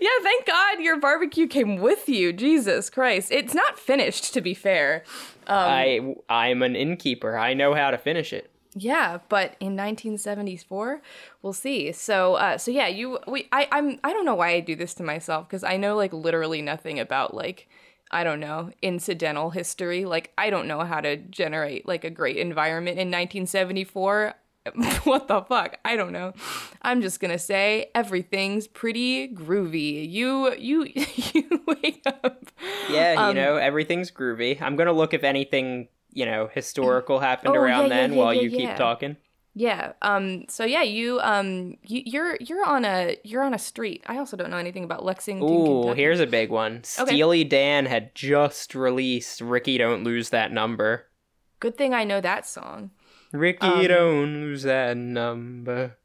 [0.00, 2.32] Yeah, thank God your barbecue came with you.
[2.32, 3.30] Jesus Christ.
[3.30, 5.04] It's not finished, to be fair.
[5.46, 7.38] Um, I I'm an innkeeper.
[7.38, 8.50] I know how to finish it.
[8.74, 11.00] Yeah, but in 1974,
[11.42, 11.92] we'll see.
[11.92, 14.94] So, uh, so yeah, you, we, I, I'm, I don't know why I do this
[14.94, 17.68] to myself because I know like literally nothing about like,
[18.12, 20.04] I don't know, incidental history.
[20.04, 24.34] Like, I don't know how to generate like a great environment in 1974.
[25.04, 25.78] what the fuck?
[25.84, 26.34] I don't know.
[26.82, 30.08] I'm just gonna say everything's pretty groovy.
[30.08, 30.84] You, you,
[31.34, 32.44] you wake up.
[32.88, 34.60] Yeah, Um, you know, everything's groovy.
[34.62, 38.34] I'm gonna look if anything, you know, historical happened Oh, around yeah, then yeah, while
[38.34, 38.56] yeah, you yeah.
[38.58, 39.16] keep talking.
[39.54, 39.92] Yeah.
[40.00, 40.44] Um.
[40.48, 44.02] So yeah, you um you, you're you're on a you're on a street.
[44.06, 45.46] I also don't know anything about Lexington.
[45.46, 46.00] Ooh, Kentucky.
[46.00, 46.82] here's a big one.
[46.84, 51.06] Steely Dan had just released Rikki Don't Lose That Number.
[51.60, 52.90] Good thing I know that song.
[53.30, 55.96] Rikki Um, Don't Lose That Number.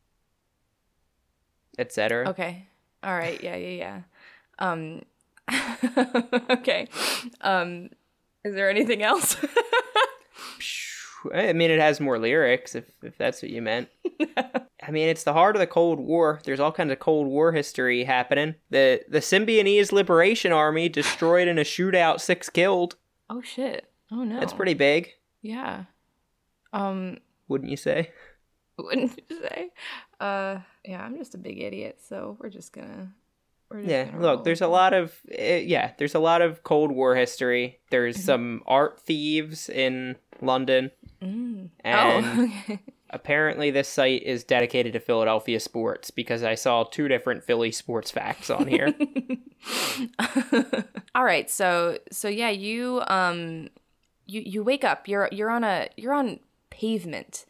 [1.79, 2.29] etc.
[2.29, 2.67] Okay.
[3.03, 3.41] All right.
[3.41, 4.01] Yeah, yeah, yeah.
[4.59, 5.03] Um
[6.49, 6.87] Okay.
[7.41, 7.89] Um
[8.43, 9.37] is there anything else?
[11.33, 13.89] I mean, it has more lyrics if if that's what you meant.
[14.37, 16.39] I mean, it's the heart of the Cold War.
[16.43, 18.55] There's all kinds of Cold War history happening.
[18.69, 22.95] The the Symbionese Liberation Army destroyed in a shootout, six killed.
[23.29, 23.89] oh shit.
[24.11, 24.39] Oh no.
[24.39, 25.85] That's pretty big, Yeah.
[26.73, 28.11] Um wouldn't you say?
[28.77, 29.71] wouldn't you say?
[30.19, 33.11] Uh yeah, I'm just a big idiot, so we're just gonna
[33.83, 34.11] Yeah.
[34.17, 35.91] Look, there's a lot of uh, yeah.
[35.97, 37.79] There's a lot of Cold War history.
[37.89, 40.91] There's some art thieves in London.
[41.21, 41.69] Mm.
[41.81, 42.79] and oh, okay.
[43.09, 48.11] apparently this site is dedicated to Philadelphia sports because I saw two different Philly sports
[48.11, 48.93] facts on here.
[51.15, 53.69] All right, so so yeah, you um
[54.25, 57.45] you you wake up, you're you're on a you're on pavement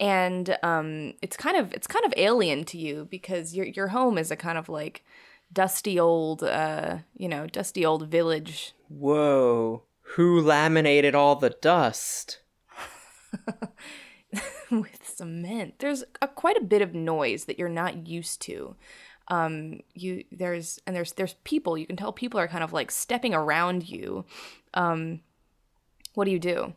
[0.00, 4.16] and um it's kind of it's kind of alien to you because your your home
[4.16, 5.04] is a kind of like
[5.52, 8.74] dusty old uh you know, dusty old village.
[8.88, 9.82] Whoa.
[10.14, 12.40] Who laminated all the dust?
[14.70, 15.74] with cement.
[15.78, 18.76] There's a, quite a bit of noise that you're not used to.
[19.28, 21.76] Um, you there's and there's there's people.
[21.76, 24.24] You can tell people are kind of like stepping around you.
[24.74, 25.20] Um,
[26.14, 26.72] what do you do?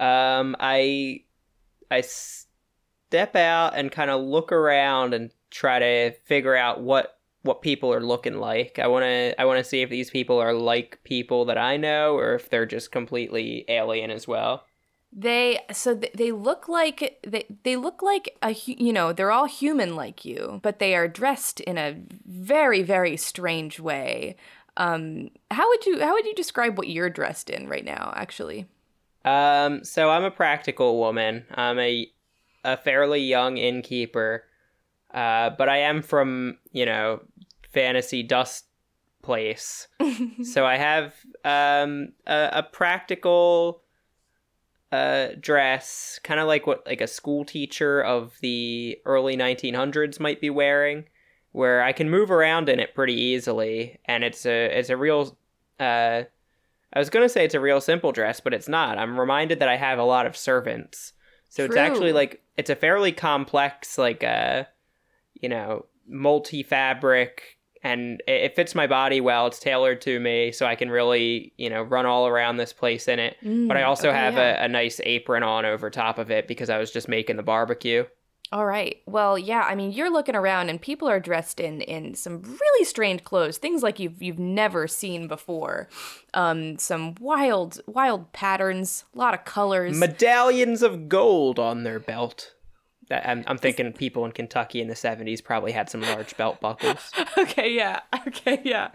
[0.00, 1.22] Um, I
[1.90, 7.62] I step out and kind of look around and try to figure out what what
[7.62, 8.78] people are looking like.
[8.80, 11.76] I want to I want to see if these people are like people that I
[11.78, 14.66] know or if they're just completely alien as well.
[15.16, 19.44] They so th- they look like they they look like a you know they're all
[19.46, 24.36] human like you, but they are dressed in a very very strange way.
[24.76, 28.12] Um, how would you how would you describe what you're dressed in right now?
[28.16, 28.66] Actually,
[29.24, 31.46] Um, so I'm a practical woman.
[31.54, 32.10] I'm a
[32.64, 34.44] a fairly young innkeeper.
[35.14, 37.20] Uh, but I am from, you know,
[37.72, 38.66] fantasy dust
[39.22, 39.88] place.
[40.42, 43.82] so I have um a, a practical
[44.92, 50.40] uh dress, kind of like what like a school teacher of the early 1900s might
[50.40, 51.04] be wearing,
[51.52, 55.38] where I can move around in it pretty easily and it's a it's a real
[55.80, 56.24] uh
[56.92, 58.98] I was going to say it's a real simple dress, but it's not.
[58.98, 61.12] I'm reminded that I have a lot of servants.
[61.48, 64.64] So it's actually like it's a fairly complex like uh
[65.34, 69.46] you know, multi-fabric and it it fits my body well.
[69.46, 73.08] It's tailored to me so I can really, you know, run all around this place
[73.08, 73.36] in it.
[73.42, 74.62] but I Mm, also okay, have yeah.
[74.62, 77.42] a, a nice apron on over top of it because I was just making the
[77.42, 78.04] barbecue.
[78.52, 78.98] All right.
[79.06, 79.62] Well, yeah.
[79.68, 83.58] I mean, you're looking around, and people are dressed in in some really strange clothes,
[83.58, 85.88] things like you've you've never seen before.
[86.34, 89.96] Um, some wild wild patterns, a lot of colors.
[89.98, 92.53] Medallions of gold on their belt.
[93.10, 97.10] I'm, I'm thinking people in Kentucky in the 70s probably had some large belt buckles.
[97.38, 97.72] okay.
[97.72, 98.00] Yeah.
[98.26, 98.60] Okay.
[98.64, 98.88] Yeah.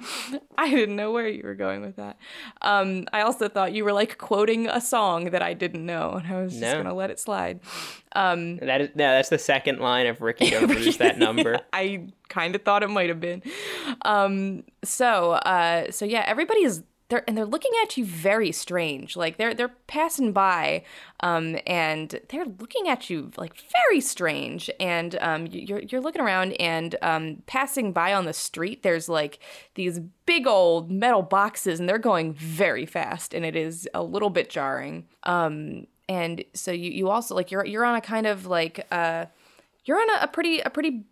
[0.58, 2.18] I didn't know where you were going with that.
[2.62, 6.28] Um, I also thought you were like quoting a song that I didn't know, and
[6.28, 6.78] I was just No.
[6.78, 7.60] gonna let it slide.
[8.14, 11.60] Um, That is, no, that's the second line of Rikki Don't Lose That Number.
[11.72, 13.44] I kind of thought it might have been.
[14.04, 19.18] Um, so, uh, so yeah, everybody's they're and they're looking at you very strange.
[19.18, 20.84] Like they're they're passing by,
[21.22, 24.70] um, and they're looking at you like very strange.
[24.80, 28.84] And um, you- you're you're looking around and um, passing by on the street.
[28.84, 29.40] There's like
[29.76, 34.30] these big old metal boxes, and they're going very fast, and it is a little
[34.30, 35.08] bit jarring.
[35.24, 39.26] Um, and so you you also like you're you're on a kind of like uh
[39.86, 41.06] you're on a, a pretty a pretty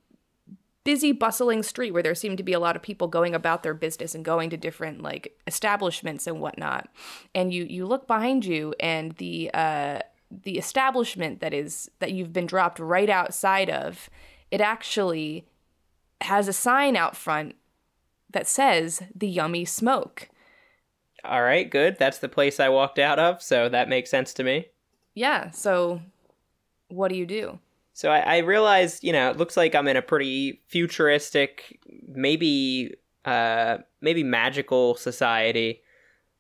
[0.87, 3.73] busy bustling street where there seem to be a lot of people going about their
[3.73, 6.87] business and going to different like establishments and whatnot
[7.35, 9.99] and you you look behind you and the uh
[10.31, 14.09] the establishment that is that you've been dropped right outside of
[14.49, 15.45] it actually
[16.21, 17.55] has a sign out front
[18.31, 20.29] that says the yummy smoke
[21.25, 21.97] All right, good.
[21.99, 24.67] That's the place I walked out of, so that makes sense to me.
[25.15, 25.99] yeah so
[26.87, 27.59] what do you do
[27.97, 32.93] So I, I realized, you know, it looks like I'm in a pretty futuristic, maybe,
[33.25, 35.81] uh, maybe magical society,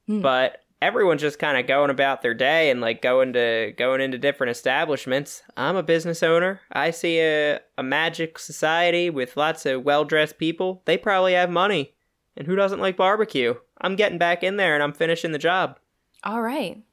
[0.05, 0.21] Hmm.
[0.21, 4.19] but everyone's just kind of going about their day and like going to going into
[4.19, 5.41] different establishments.
[5.57, 6.61] I'm a business owner.
[6.71, 10.83] I see a a magic society with lots of well dressed people.
[10.85, 11.95] They probably have money,
[12.37, 13.55] and who doesn't like barbecue?
[13.81, 15.79] I'm getting back in there and I'm finishing the job.
[16.23, 16.83] All right.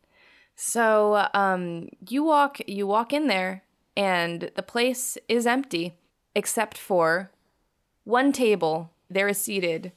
[0.57, 3.63] So, um, you walk you walk in there
[3.97, 5.97] and the place is empty
[6.35, 7.31] except for
[8.05, 8.91] one table.
[9.09, 9.93] There is seated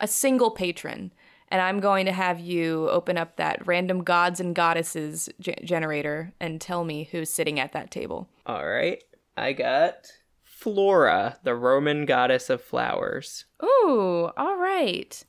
[0.00, 1.12] a single patron.
[1.50, 6.32] And I'm going to have you open up that random gods and goddesses ge- generator
[6.38, 8.28] and tell me who's sitting at that table.
[8.44, 9.02] All right,
[9.36, 10.12] I got
[10.44, 13.46] Flora, the Roman goddess of flowers.
[13.62, 15.24] Ooh, all right.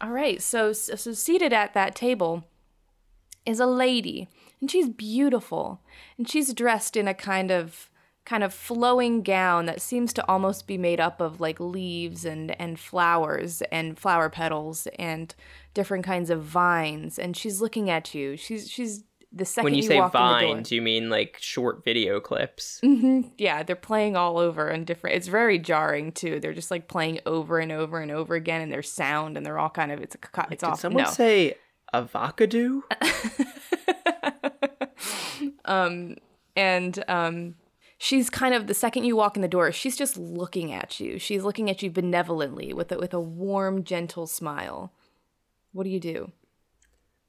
[0.00, 0.40] All right.
[0.40, 2.44] So, so so seated at that table
[3.44, 4.28] is a lady,
[4.60, 5.80] and she's beautiful,
[6.16, 7.90] and she's dressed in a kind of
[8.24, 12.58] kind of flowing gown that seems to almost be made up of like leaves and
[12.60, 15.34] and flowers and flower petals and
[15.72, 19.82] different kinds of vines and she's looking at you she's she's the second When you,
[19.82, 22.80] you say walk in the door- vines, you mean like short video clips.
[22.82, 23.30] Mhm.
[23.38, 25.16] Yeah, they're playing all over and different.
[25.16, 26.40] It's very jarring too.
[26.40, 29.58] They're just like playing over and over and over again, and there's sound, and they're
[29.58, 30.18] all kind of it's a
[30.50, 30.80] it's Did off.
[30.80, 31.54] someone no, say
[31.92, 32.82] avocado?
[36.56, 37.54] and um,
[37.98, 41.18] she's kind of the second you walk in the door, she's just looking at you.
[41.18, 44.92] She's looking at you benevolently with a, with a warm, gentle smile.
[45.72, 46.32] What do you do?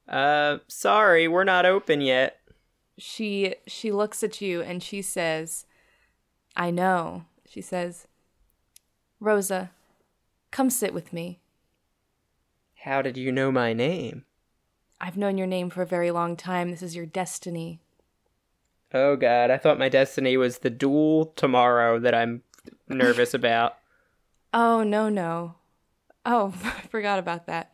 [0.08, 2.38] Uh, sorry, we're not open yet.
[2.98, 5.66] She she looks at you and she says,
[6.56, 8.06] "I know." She says,
[9.20, 9.70] "Rosa,
[10.50, 11.38] come sit with me."
[12.82, 14.24] How did you know my name?
[15.00, 16.70] I've known your name for a very long time.
[16.70, 17.80] This is your destiny.
[18.92, 22.42] Oh god, I thought my destiny was the duel tomorrow that I'm
[22.88, 23.76] nervous about.
[24.52, 25.54] Oh, no, no.
[26.26, 27.72] Oh, I forgot about that.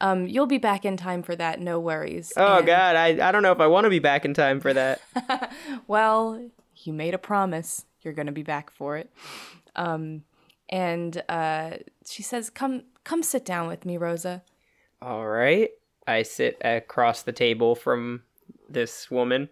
[0.00, 2.32] Um, you'll be back in time for that, no worries.
[2.36, 4.60] Oh And- god, I, I don't know if I want to be back in time
[4.60, 5.00] for that.
[5.86, 7.84] Well, you made a promise.
[8.02, 9.10] You're going to be back for it.
[9.76, 10.24] Um,
[10.68, 11.70] and uh,
[12.04, 14.42] she says, "Come, come, sit down with me, Rosa."
[15.00, 15.70] All right.
[16.06, 18.22] I sit across the table from
[18.68, 19.48] this woman.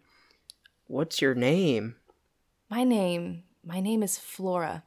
[0.86, 1.96] What's your name?
[2.70, 4.84] My name, my name is Flora,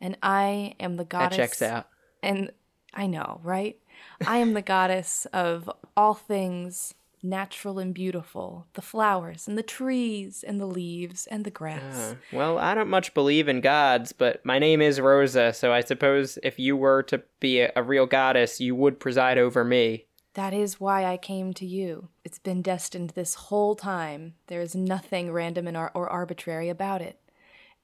[0.00, 1.36] and I am the goddess.
[1.36, 1.88] That checks out.
[2.22, 2.50] And
[2.92, 3.78] I know, right?
[4.26, 10.44] I am the goddess of all things natural and beautiful the flowers and the trees
[10.46, 12.12] and the leaves and the grass.
[12.12, 15.80] Uh, well, I don't much believe in gods, but my name is Rosa, so I
[15.80, 20.06] suppose if you were to be a, a real goddess, you would preside over me.
[20.38, 22.10] That is why I came to you.
[22.22, 24.34] It's been destined this whole time.
[24.46, 27.18] There is nothing random and ar- or arbitrary about it.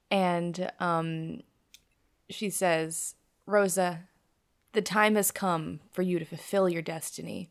[0.09, 1.41] And um,
[2.29, 3.15] she says,
[3.45, 4.03] Rosa,
[4.71, 7.49] the time has come for you to fulfill your destiny.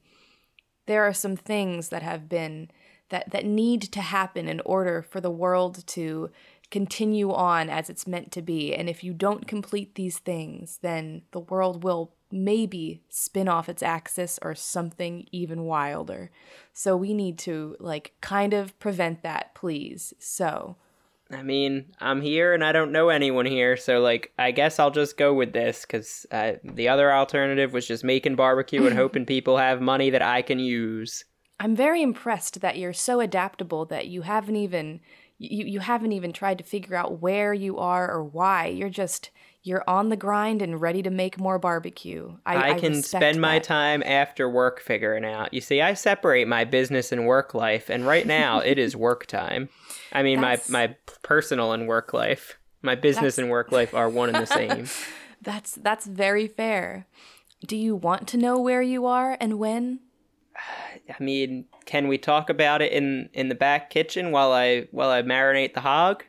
[0.87, 2.71] There are some things that have been
[3.11, 6.31] that that need to happen in order for the world to
[6.71, 8.75] continue on as it's meant to be.
[8.75, 13.83] And if you don't complete these things, then the world will maybe spin off its
[13.83, 16.31] axis or something even wilder.
[16.73, 20.13] So we need to like kind of prevent that, please.
[20.19, 20.77] So,
[21.31, 24.91] I mean, I'm here and I don't know anyone here, so like, I guess I'll
[24.91, 29.25] just go with this because uh, the other alternative was just making barbecue and hoping
[29.25, 31.25] people have money that I can use.
[31.61, 35.01] I'm very impressed that you're so adaptable that you haven't even
[35.39, 38.67] you, you haven't even tried to figure out where you are or why.
[38.67, 39.31] You're just
[39.65, 42.37] you're on the grind and ready to make more barbecue.
[42.45, 43.65] I, I, I can respect spend my that.
[43.65, 45.53] time after work figuring out.
[45.55, 49.27] You see, I separate my business and work life, and right now it is work
[49.27, 49.71] time.
[50.13, 54.09] I mean, That's- my my personal and work life, my business and work life are
[54.11, 54.87] one and the same.
[55.43, 57.07] That's that's very fair.
[57.67, 60.01] Do you want to know where you are and when?
[60.57, 65.11] I mean, can we talk about it in in the back kitchen while I while
[65.11, 66.25] I marinate the hog?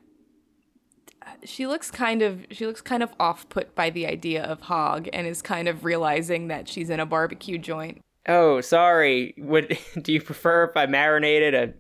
[1.46, 5.08] She looks kind of she looks kind of off put by the idea of hog
[5.14, 8.02] and is kind of realizing that she's in a barbecue joint.
[8.28, 9.34] Oh, sorry.
[9.38, 11.74] Would do you prefer if I marinated a?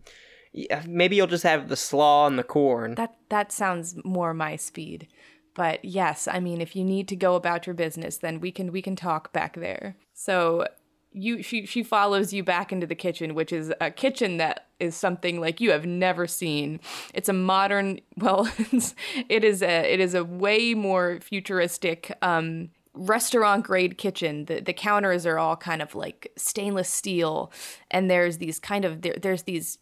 [0.87, 2.95] Maybe you'll just have the slaw and the corn.
[2.95, 5.07] That that sounds more my speed.
[5.53, 8.71] But yes, I mean if you need to go about your business, then we can
[8.71, 9.97] we can talk back there.
[10.13, 10.67] So
[11.15, 14.95] you she she follows you back into the kitchen, which is a kitchen that is
[14.95, 16.79] something like you have never seen.
[17.13, 18.93] It's a modern well, it's,
[19.29, 24.45] it is a it is a way more futuristic um restaurant grade kitchen.
[24.45, 27.51] The the counters are all kind of like stainless steel
[27.89, 29.79] and there's these kind of there, there's these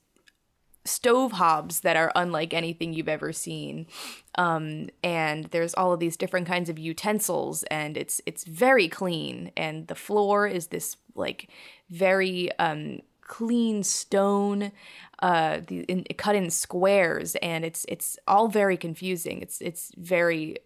[0.86, 3.88] stove hobs that are unlike anything you've ever seen
[4.36, 9.52] um, and there's all of these different kinds of utensils and it's it's very clean
[9.56, 11.50] and the floor is this like
[11.90, 14.72] very um, clean stone
[15.20, 20.58] uh, the, in, cut in squares and it's it's all very confusing it's it's very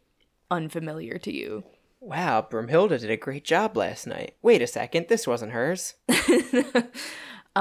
[0.49, 1.63] unfamiliar to you
[1.99, 4.35] Wow, Brumhilda did a great job last night.
[4.41, 5.95] Wait a second, this wasn't hers.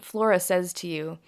[0.00, 1.18] Flora says to you,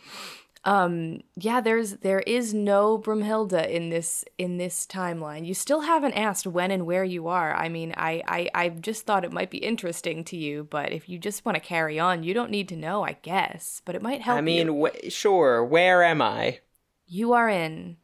[0.64, 5.46] um, yeah, there's there is no Brumhilda in this in this timeline.
[5.46, 7.54] You still haven't asked when and where you are.
[7.54, 11.08] I mean, I I I just thought it might be interesting to you, but if
[11.08, 13.82] you just want to carry on, you don't need to know, I guess.
[13.84, 14.38] But it might help.
[14.38, 16.60] I mean, wh- sure, where am I?
[17.06, 17.96] you are in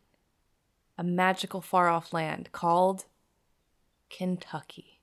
[0.98, 3.06] a magical far off land called
[4.10, 5.00] Kentucky.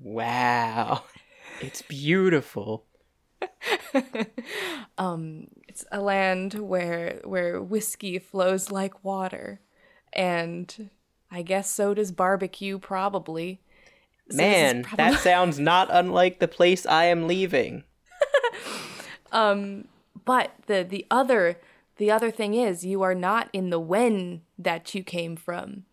[0.00, 1.04] Wow.
[1.60, 2.86] It's beautiful.
[4.98, 9.60] um, it's a land where where whiskey flows like water,
[10.12, 10.90] and
[11.30, 13.60] I guess so does barbecue, probably.
[14.30, 14.96] So Man, probably...
[14.96, 17.84] that sounds not unlike the place I am leaving.
[19.32, 19.88] um,
[20.24, 21.58] but the the other
[21.96, 25.84] the other thing is you are not in the when that you came from.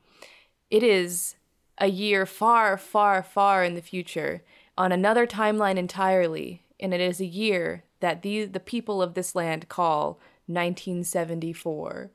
[0.69, 1.35] It is
[1.77, 4.43] a year far, far, far in the future,
[4.77, 9.35] on another timeline entirely, and it is a year that the the people of this
[9.35, 12.11] land call 1974.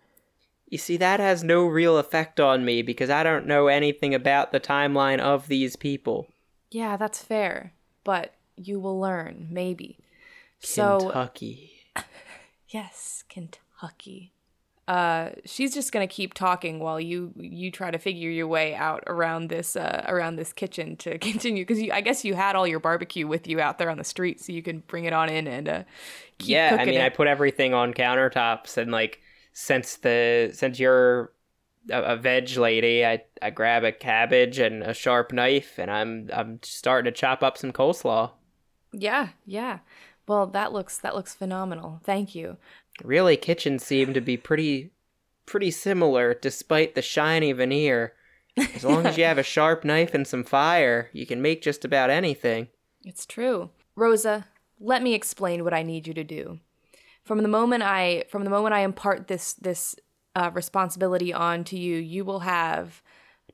[0.67, 4.53] You see, that has no real effect on me because I don't know anything about
[4.53, 6.29] the timeline of these people.
[6.71, 7.73] Yeah, that's fair.
[8.05, 9.99] But you will learn, maybe.
[10.63, 11.73] Kentucky.
[11.97, 12.03] So,
[12.69, 14.33] yes, Kentucky.
[14.91, 19.05] Uh, she's just gonna keep talking while you you try to figure your way out
[19.07, 22.81] around this uh, around this kitchen to continue because I guess you had all your
[22.81, 25.47] barbecue with you out there on the street so you can bring it on in
[25.47, 25.83] and uh,
[26.41, 27.05] yeah I mean it.
[27.05, 29.21] I put everything on countertops and like
[29.53, 31.31] since the since you're
[31.89, 36.31] a, a, veg lady I I grab a cabbage and a sharp knife and I'm
[36.33, 38.33] I'm starting to chop up some coleslaw.
[38.93, 39.79] Yeah yeah.
[40.27, 42.01] Well that looks that looks phenomenal.
[42.03, 42.57] Thank you
[43.03, 44.91] Really, kitchens seem to be pretty
[45.47, 48.15] pretty similar despite the shiny veneer.
[48.57, 51.85] As long as you have a sharp knife and some fire, you can make just
[51.85, 52.69] about anything.
[53.05, 53.71] It's true.
[53.97, 54.47] Rosa,
[54.79, 56.61] let me explain what I need you to do.
[57.25, 59.97] From the moment I from the moment I impart this this
[60.37, 63.03] uh, responsibility on to you, you will have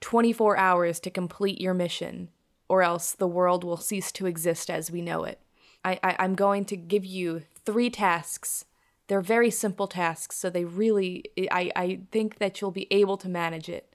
[0.00, 2.28] 24 hours to complete your mission,
[2.68, 5.40] or else the world will cease to exist as we know it.
[5.84, 8.66] I, I, I'm going to give you three tasks
[9.08, 13.28] they're very simple tasks, so they really, I, I think that you'll be able to
[13.28, 13.92] manage it.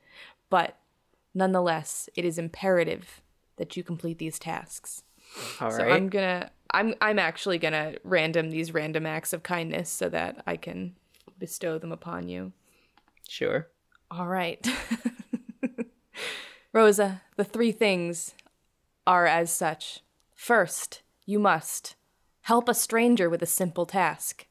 [0.49, 0.77] But
[1.33, 3.21] nonetheless, it is imperative
[3.57, 5.03] that you complete these tasks.
[5.59, 5.91] All so right.
[5.93, 10.57] I'm gonna, I'm, I'm actually gonna random these random acts of kindness so that I
[10.57, 10.95] can
[11.37, 12.53] bestow them upon you.
[13.27, 13.67] Sure.
[14.09, 14.65] All right.
[16.73, 18.33] Rosa, the three things
[19.05, 20.01] are as such.
[20.35, 21.95] First, you must
[22.41, 24.47] help a stranger with a simple task.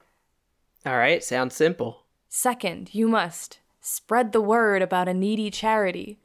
[0.87, 2.05] All right, sounds simple.
[2.28, 6.18] Second, you must spread the word about a needy charity.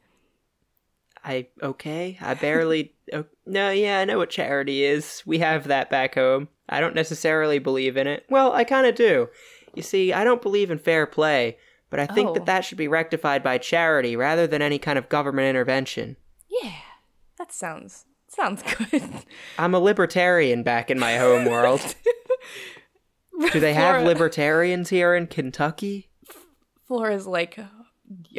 [1.24, 2.16] I okay.
[2.20, 2.94] I barely.
[3.12, 5.22] oh, no, yeah, I know what charity is.
[5.26, 6.48] We have that back home.
[6.68, 8.24] I don't necessarily believe in it.
[8.30, 9.28] Well, I kind of do.
[9.74, 11.58] You see, I don't believe in fair play,
[11.90, 12.34] but I think Oh.
[12.34, 16.16] that that should be rectified by charity rather than any kind of government intervention.
[16.62, 16.72] Yeah,
[17.38, 19.02] that sounds sounds good.
[19.58, 21.94] I'm a libertarian back in my home world.
[23.52, 26.08] Do they have Flora- libertarians here in Kentucky?
[26.86, 27.58] Flora's like,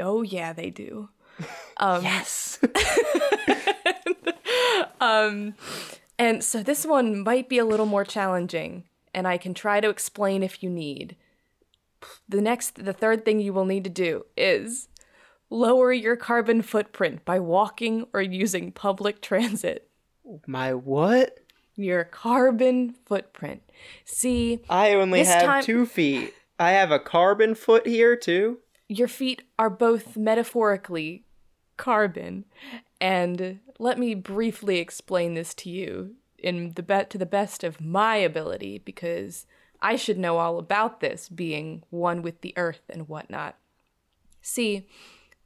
[0.02, 1.10] oh yeah, they do.
[1.80, 2.58] Um, Yes.
[5.00, 5.54] um,
[6.18, 9.90] and so this one might be a little more challenging, and I can try to
[9.90, 11.16] explain if you need.
[12.28, 14.88] The next, the third thing you will need to do is
[15.52, 19.88] lower your carbon footprint by walking or using public transit.
[20.48, 21.38] my what?
[21.78, 23.62] Your carbon footprint.
[24.04, 26.34] See, I only have time- two feet.
[26.60, 28.60] I have a carbon foot here too.
[28.90, 31.26] your feet are both metaphorically
[31.76, 32.46] carbon
[33.02, 37.82] and let me briefly explain this to you in the be- to the best of
[37.82, 39.46] my ability because
[39.82, 43.58] I should know all about this being one with the earth and whatnot.
[44.42, 44.88] See,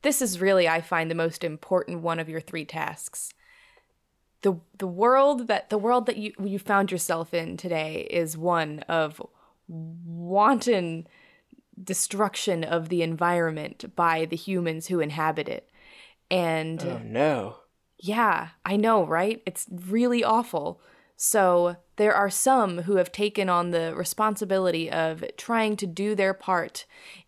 [0.03, 3.33] this is really I find the most important one of your three tasks.
[4.41, 8.79] The the world that the world that you you found yourself in today is one
[8.89, 9.21] of
[9.67, 11.07] wanton
[11.81, 15.69] destruction of the environment by the humans who inhabit it.
[16.29, 17.55] And Oh no.
[17.99, 19.41] yeah, I know, right?
[19.45, 20.81] It's really awful.
[21.15, 26.33] So there are some who have taken on the responsibility of trying to do their
[26.33, 26.85] part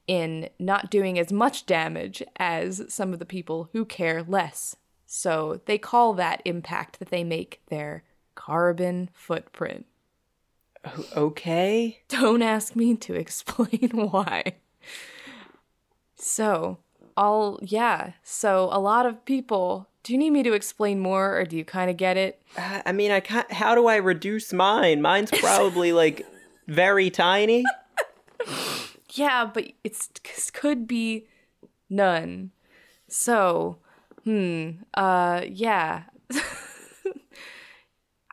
[0.08, 4.76] in not doing as much damage as some of the people who care less.
[5.16, 8.04] So they call that impact that they make their
[8.34, 9.86] carbon footprint.
[11.16, 12.00] Okay.
[12.08, 14.56] Don't ask me to explain why.
[16.16, 16.80] So,
[17.16, 18.14] all, yeah.
[18.24, 19.88] So, a lot of people.
[20.02, 22.42] Do you need me to explain more or do you kind of get it?
[22.58, 23.50] Uh, I mean, I can't.
[23.54, 25.00] How do I reduce mine?
[25.00, 26.26] Mine's probably like
[26.68, 27.64] very tiny.
[29.12, 31.28] Yeah, but it's it could be
[31.88, 32.50] none.
[33.08, 33.78] So,
[34.24, 36.04] hmm, uh, yeah.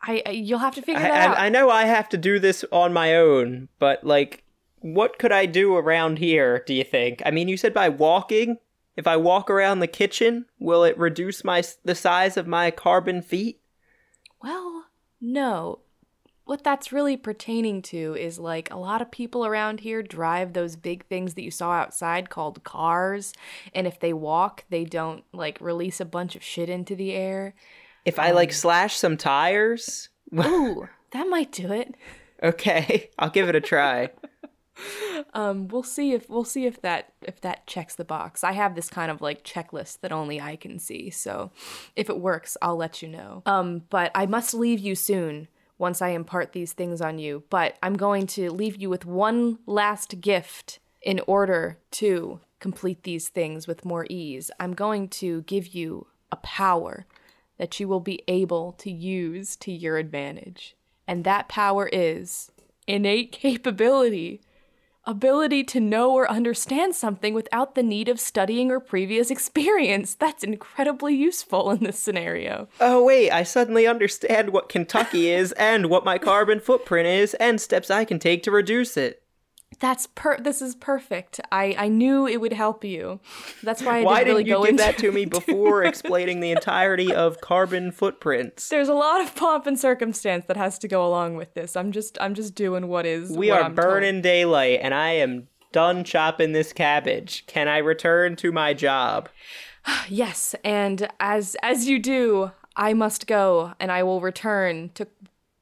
[0.03, 1.37] I, I you'll have to figure I, that out.
[1.37, 4.43] I, I know I have to do this on my own, but like,
[4.79, 6.63] what could I do around here?
[6.65, 7.21] Do you think?
[7.25, 8.57] I mean, you said by walking.
[8.97, 13.21] If I walk around the kitchen, will it reduce my the size of my carbon
[13.21, 13.61] feet?
[14.43, 14.85] Well,
[15.21, 15.79] no.
[16.51, 20.75] What that's really pertaining to is like a lot of people around here drive those
[20.75, 23.31] big things that you saw outside called cars,
[23.73, 27.53] and if they walk, they don't like release a bunch of shit into the air.
[28.03, 30.09] If I like slash some tires?
[30.35, 31.95] Ooh, that might do it.
[32.43, 34.09] Okay, I'll give it a try.
[35.35, 38.43] Um, we'll see if we'll see if that if that checks the box.
[38.43, 41.51] I have this kind of like checklist that only I can see, so
[41.95, 43.43] if it works, I'll let you know.
[43.45, 45.49] Um, but I must leave you soon
[45.81, 47.43] once I impart these things on you.
[47.49, 53.27] But I'm going to leave you with one last gift in order to complete these
[53.27, 54.51] things with more ease.
[54.59, 57.07] I'm going to give you a power
[57.57, 60.75] that you will be able to use to your advantage.
[61.07, 62.51] And that power is
[62.87, 64.41] innate capability
[65.05, 70.13] ability to know or understand something without the need of studying or previous experience.
[70.13, 72.67] That's incredibly useful in this scenario.
[72.79, 77.59] Oh, wait, I suddenly understand what Kentucky is and what my carbon footprint is and
[77.59, 79.20] steps I can take to reduce it.
[79.79, 80.37] That's per.
[80.37, 81.39] This is perfect.
[81.51, 83.19] I I knew it would help you.
[83.63, 86.51] That's why I Why didn't really didn't you give that to me before explaining the
[86.51, 88.69] entirety of carbon footprints?
[88.69, 91.75] There's a lot of pomp and circumstance that has to go along with this.
[91.75, 93.31] I'm just I'm just doing what is.
[93.31, 93.87] We what are I'm told.
[93.87, 97.45] burning daylight and I am done chopping this cabbage.
[97.47, 99.29] Can I return to my job?
[100.09, 105.07] Yes, and as as you do, I must go, and I will return to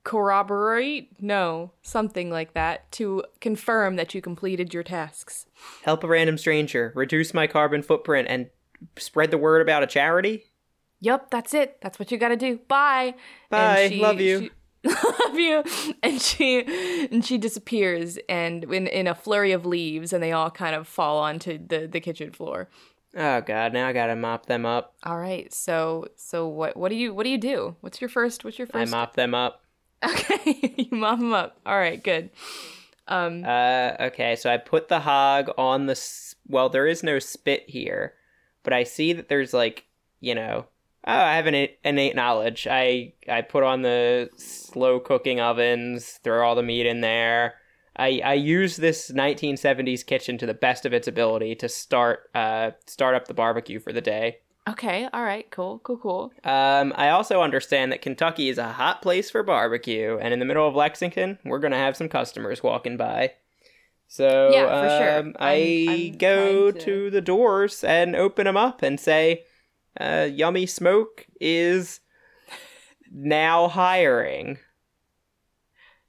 [0.09, 1.21] corroborate.
[1.21, 5.45] No, something like that to confirm that you completed your tasks.
[5.83, 8.49] Help a random stranger, reduce my carbon footprint, and
[8.97, 10.45] spread the word about a charity?
[10.99, 11.77] Yup, that's it.
[11.81, 12.59] That's what you gotta do.
[12.67, 13.13] Bye.
[13.51, 13.91] Bye.
[14.01, 14.39] Love you.
[14.39, 14.51] she-
[14.89, 15.63] love you.
[16.01, 20.49] And she and she disappears and in in a flurry of leaves and they all
[20.49, 22.67] kind of fall onto the the kitchen floor.
[23.15, 24.95] Oh god, now I gotta mop them up.
[25.03, 25.53] All right.
[25.53, 27.75] So so what what do you what do you do?
[27.81, 28.91] What's your first what's your first?
[28.93, 29.63] I mop them up.
[30.03, 30.73] Okay.
[30.91, 31.59] you mop them up.
[31.65, 32.29] All right, good.
[33.07, 35.91] Um Uh, okay, so I put the hog on the.
[35.91, 38.13] S- well, there is no spit here,
[38.63, 39.85] but I see that there's like,
[40.19, 40.65] you know,
[41.05, 42.67] oh, I have an innate knowledge.
[42.69, 47.55] I I put on the slow cooking ovens, throw all the meat in there.
[47.97, 52.71] I I use this 1970s kitchen to the best of its ability to start uh
[52.85, 54.37] start up the barbecue for the day.
[54.71, 56.33] Okay, all right, cool, cool, cool.
[56.43, 60.45] Um, I also understand that Kentucky is a hot place for barbecue, and in the
[60.45, 63.33] middle of Lexington, we're gonna have some customers walking by.
[64.07, 65.19] So Yeah, for sure.
[65.19, 66.79] um, I I'm- I'm go to...
[66.79, 69.43] to- the doors and open them up and say,
[69.99, 71.99] uh, "Yummy Smoke is
[73.11, 74.57] now hiring."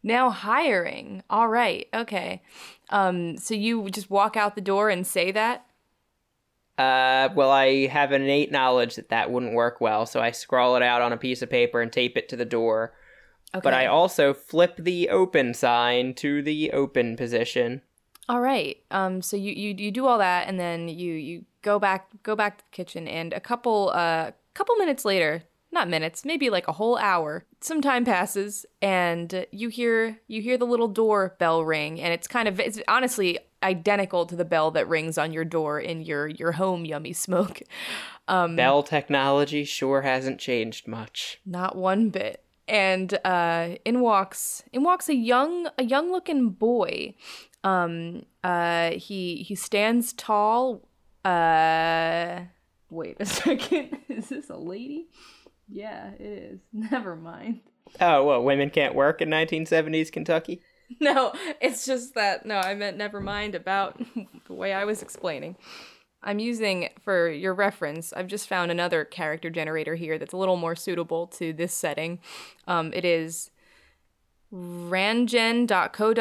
[0.03, 1.23] Now hiring.
[1.29, 1.87] All right.
[1.93, 2.41] Okay.
[2.89, 5.67] Um so you just walk out the door and say that?
[6.81, 10.77] Uh, well, I have an innate knowledge that that wouldn't work well, so I scrawl
[10.77, 12.95] it out on a piece of paper and tape it to the door.
[13.55, 13.61] Okay.
[13.63, 17.83] But I also flip the open sign to the open position.
[18.31, 18.79] All right.
[18.91, 19.21] Um.
[19.21, 22.59] So you, you you do all that, and then you you go back go back
[22.59, 26.73] to the kitchen, and a couple uh couple minutes later, not minutes, maybe like a
[26.73, 27.45] whole hour.
[27.61, 32.27] Some time passes, and you hear you hear the little door bell ring, and it's
[32.27, 36.29] kind of it's honestly identical to the bell that rings on your door in your
[36.29, 36.85] your home.
[36.85, 37.63] Yummy smoke.
[38.29, 41.41] Um, Bell technology sure hasn't changed much.
[41.45, 42.45] Not one bit.
[42.69, 47.15] And uh, in walks in walks a young a young looking boy.
[47.65, 50.89] Um, uh, he he stands tall.
[51.25, 52.43] Uh,
[52.91, 53.99] wait a second.
[54.09, 55.09] Is this a lady?
[55.69, 56.61] Yeah, it is.
[56.73, 57.61] Never mind.
[58.01, 60.63] Oh, well Women can't work in 1970s Kentucky?
[61.01, 62.45] No, it's just that.
[62.45, 64.01] No, I meant never mind about
[64.47, 65.57] the way I was explaining.
[66.23, 70.57] I'm using, for your reference, I've just found another character generator here that's a little
[70.57, 72.19] more suitable to this setting.
[72.67, 73.51] Um, it is
[74.53, 76.21] rangen.co.uk,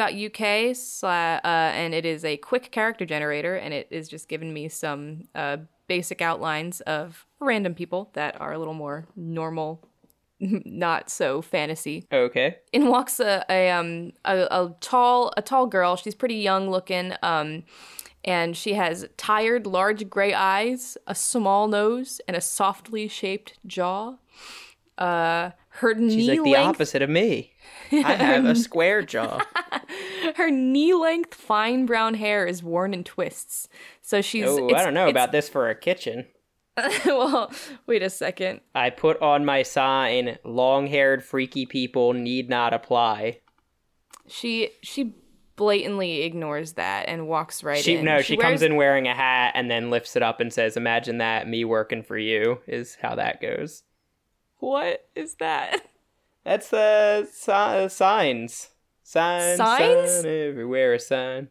[1.02, 5.24] uh, and it is a quick character generator, and it is just giving me some
[5.34, 9.82] uh, basic outlines of random people that are a little more normal,
[10.64, 12.56] not so fantasy Okay.
[12.72, 15.96] in walks a, a um a, a tall a tall girl.
[15.96, 17.12] She's pretty young looking.
[17.22, 17.64] Um,
[18.22, 24.16] and she has tired, large gray eyes, a small nose, and a softly shaped jaw.
[24.98, 27.54] Uh, her She's knee like the length opposite of me.
[27.90, 29.40] I have a square jaw.
[30.36, 33.68] her knee length fine brown hair is worn in twists.
[34.02, 36.26] So she's Oh, I don't know about this for a kitchen.
[37.06, 37.52] well,
[37.86, 38.60] wait a second.
[38.74, 43.40] I put on my sign, long haired freaky people need not apply.
[44.26, 45.14] She she
[45.56, 48.04] blatantly ignores that and walks right She in.
[48.04, 50.76] no, she, comes wears- in wearing a hat and then lifts it up and says,
[50.76, 53.82] "Imagine that, me working for you." Is how that goes.
[54.58, 55.86] What is that?
[56.44, 58.70] That's the si- uh, signs.
[59.02, 60.10] Sign, Signs?
[60.22, 61.48] sign, everywhere a sign.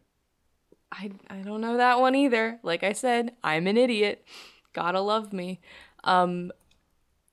[0.90, 2.58] I I don't know that one either.
[2.62, 4.24] Like I said, I'm an idiot.
[4.72, 5.60] Gotta love me.
[6.04, 6.52] Um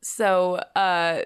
[0.03, 1.23] so uh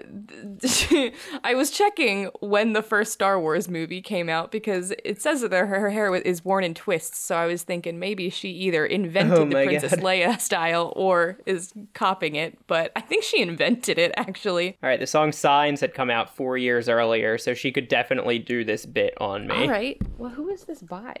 [1.44, 5.52] I was checking when the first Star Wars movie came out because it says that
[5.52, 7.18] her, her hair is worn in twists.
[7.18, 10.04] So I was thinking maybe she either invented Oh the Princess God.
[10.04, 14.78] Leia style or is copying it, but I think she invented it actually.
[14.82, 18.38] All right, the song "Signs" had come out four years earlier, so she could definitely
[18.38, 19.54] do this bit on me.
[19.54, 20.00] All right.
[20.18, 21.14] Well, who is this by?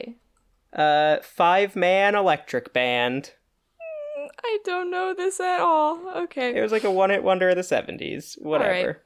[0.72, 3.32] Uh, five man electric band.
[4.44, 6.00] I don't know this at all.
[6.24, 6.56] Okay.
[6.56, 8.36] It was like a one hit wonder of the seventies.
[8.40, 8.70] Whatever.
[8.86, 8.96] right.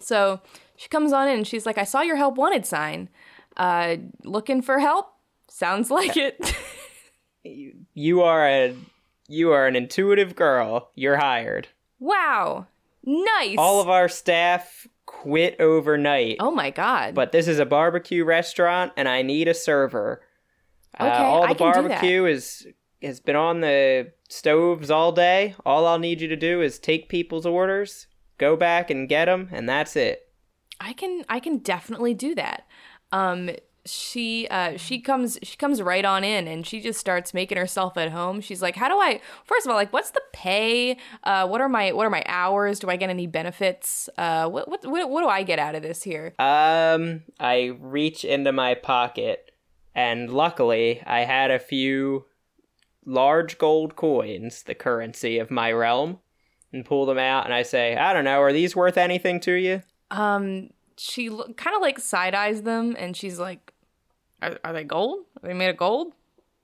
[0.00, 0.40] So
[0.76, 3.08] she comes on in and she's like, I saw your help wanted sign.
[3.56, 5.12] Uh, looking for help?
[5.48, 6.54] Sounds like it.
[7.92, 8.74] You are a
[9.28, 10.90] you are an intuitive girl.
[10.94, 11.68] You're hired.
[11.98, 12.66] wow.
[13.06, 13.56] Nice.
[13.58, 16.36] All of our staff quit overnight.
[16.40, 17.14] oh my God.
[17.14, 20.22] But this is a barbecue restaurant, and I need a server.
[20.98, 21.88] Uh, Okay, all I the can do that.
[21.88, 22.66] barbecue is
[23.04, 25.54] has been on the stoves all day.
[25.64, 28.06] All I'll need you to do is take people's orders,
[28.38, 30.28] go back and get them, and that's it.
[30.80, 32.66] I can I can definitely do that.
[33.12, 33.50] Um
[33.86, 37.96] she uh she comes she comes right on in and she just starts making herself
[37.96, 38.40] at home.
[38.40, 40.96] She's like, "How do I First of all, like what's the pay?
[41.22, 42.78] Uh what are my what are my hours?
[42.78, 44.08] Do I get any benefits?
[44.16, 48.24] Uh what what what, what do I get out of this here?" Um, I reach
[48.24, 49.50] into my pocket,
[49.94, 52.24] and luckily, I had a few
[53.06, 56.18] large gold coins, the currency of my realm,
[56.72, 57.44] and pull them out.
[57.44, 59.82] And I say, I don't know, are these worth anything to you?
[60.10, 63.72] Um, she lo- kind of like side eyes them, and she's like,
[64.42, 65.24] "Are, are they gold?
[65.42, 66.12] Are they made of gold?"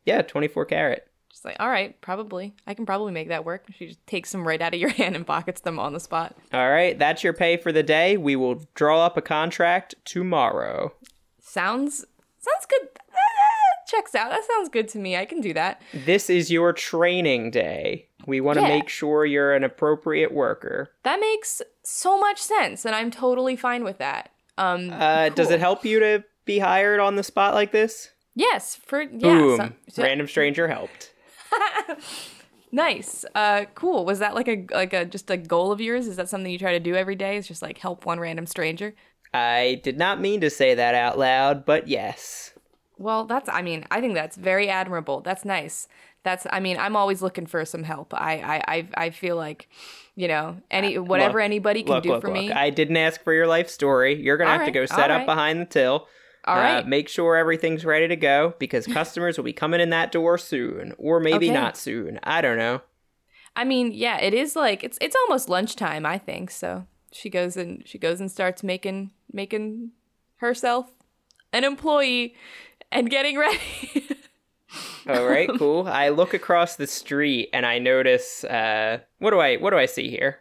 [0.05, 1.07] Yeah, twenty-four carat.
[1.32, 2.55] She's like, "All right, probably.
[2.66, 5.16] I can probably make that work." She just takes them right out of your hand
[5.16, 6.36] and pockets them on the spot.
[6.53, 8.16] All right, that's your pay for the day.
[8.16, 10.93] We will draw up a contract tomorrow.
[11.41, 12.05] Sounds
[12.38, 12.88] sounds good.
[13.91, 14.30] Checks out.
[14.30, 15.16] That sounds good to me.
[15.16, 15.80] I can do that.
[15.93, 18.07] This is your training day.
[18.26, 18.68] We want to Yeah.
[18.76, 20.91] make sure you're an appropriate worker.
[21.03, 24.30] That makes so much sense, and I'm totally fine with that.
[24.59, 28.11] Um, Uh, Does it help you to be hired on the spot like this?
[28.34, 29.09] Yes, for yeah.
[29.18, 29.57] Boom.
[29.57, 31.12] so- so- Random stranger helped.
[32.72, 33.24] nice.
[33.34, 34.05] Uh, cool.
[34.05, 36.07] Was that like a like a just a goal of yours?
[36.07, 37.36] Is that something you try to do every day?
[37.36, 38.95] Is just like help one random stranger?
[39.32, 42.53] I did not mean to say that out loud, but yes.
[43.01, 45.22] Well, that's, I mean, I think that's very admirable.
[45.22, 45.88] That's nice.
[46.22, 48.12] That's, I mean, I'm always looking for some help.
[48.12, 48.34] I,
[48.68, 49.70] I, I, I feel like,
[50.16, 52.53] you know, any, whatever Look, anybody can look, do look, for me.
[52.53, 54.22] I didn't ask for your life story.
[54.22, 55.26] You're gonna All have to go set up right.
[55.26, 56.07] behind the till.
[56.44, 56.86] All Uh, right.
[56.86, 60.92] make sure everything's ready to go because customers will be coming in that door soon,
[60.98, 61.55] or maybe Okay.
[61.55, 62.20] not soon.
[62.22, 62.82] I don't know.
[63.57, 66.51] I mean, yeah, it is like, it's, it's almost lunchtime, I think.
[66.51, 69.92] So she goes and she goes and starts making, making
[70.36, 70.90] herself
[71.53, 72.34] an employee
[72.93, 73.59] and getting ready.
[75.09, 75.88] All right, cool.
[75.88, 78.45] I look across the street and I notice.
[78.45, 79.57] Uh, what do I?
[79.57, 80.41] What do I see here?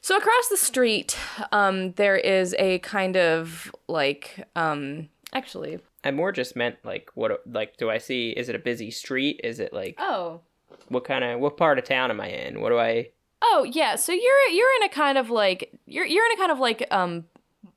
[0.00, 1.16] So across the street,
[1.52, 7.42] um, there is a kind of like, um, actually, I more just meant like what?
[7.46, 8.30] Like, do I see?
[8.30, 9.40] Is it a busy street?
[9.44, 10.40] Is it like oh,
[10.88, 12.60] what kind of what part of town am I in?
[12.60, 13.10] What do I?
[13.42, 13.96] oh yeah.
[13.96, 16.86] So you're you're in a kind of like you're you're in a kind of like
[16.90, 17.24] um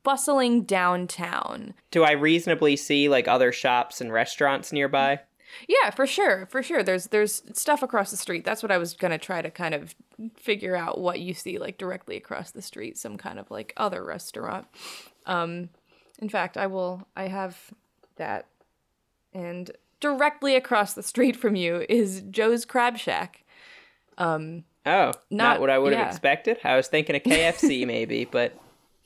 [0.03, 1.73] bustling downtown.
[1.91, 5.19] Do I reasonably see like other shops and restaurants nearby?
[5.67, 6.83] Yeah, for sure, for sure.
[6.83, 8.45] There's there's stuff across the street.
[8.45, 9.95] That's what I was gonna try to kind of
[10.35, 14.03] figure out what you see like directly across the street, some kind of like other
[14.03, 14.67] restaurant.
[15.25, 15.69] Um,
[16.21, 17.07] in fact, I will.
[17.15, 17.57] I have
[18.17, 18.45] that,
[19.33, 23.43] and directly across the street from you is Joe's Crab Shack.
[24.17, 26.57] Um, Oh, not, Not- what I would have expected.
[26.63, 28.57] I was thinking a KFC maybe, but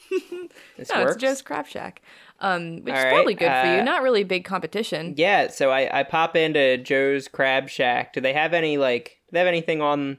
[0.78, 1.14] this no, works.
[1.16, 2.02] it's Joe's Crab Shack,
[2.40, 3.80] um, which All is right, probably good for you.
[3.80, 5.14] uh, Not really big competition.
[5.18, 8.14] Yeah, so I, I pop into Joe's Crab Shack.
[8.14, 10.18] Do they have any like do they have anything on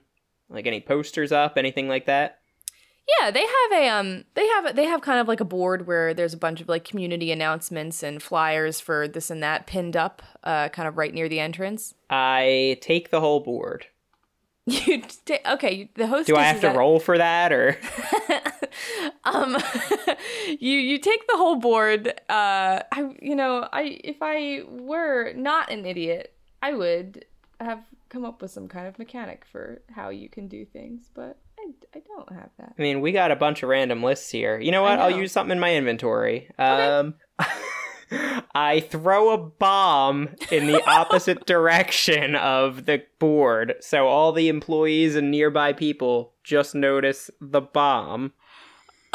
[0.49, 2.39] like any posters up, anything like that?
[3.21, 6.15] Yeah, they have a um they have they have kind of like a board where
[6.15, 10.23] there's a bunch of like community announcements and flyers for this and that pinned up
[10.43, 11.93] uh kind of right near the entrance.
[12.09, 13.87] I take the whole board.
[14.87, 17.77] You ta- okay, the host Do I have to roll for that or
[19.25, 19.59] um
[20.59, 25.71] you you take the whole board uh I you know, I if I were not
[25.71, 27.27] an idiot, I would
[27.61, 31.37] have come up with some kind of mechanic for how you can do things, but
[31.59, 32.73] I, I don't have that.
[32.79, 34.59] I mean, we got a bunch of random lists here.
[34.59, 34.99] You know what?
[34.99, 36.49] I'll use something in my inventory.
[36.59, 37.17] Um
[38.55, 45.17] I throw a bomb in the opposite direction of the board, so all the employees
[45.17, 48.33] and nearby people just notice the bomb.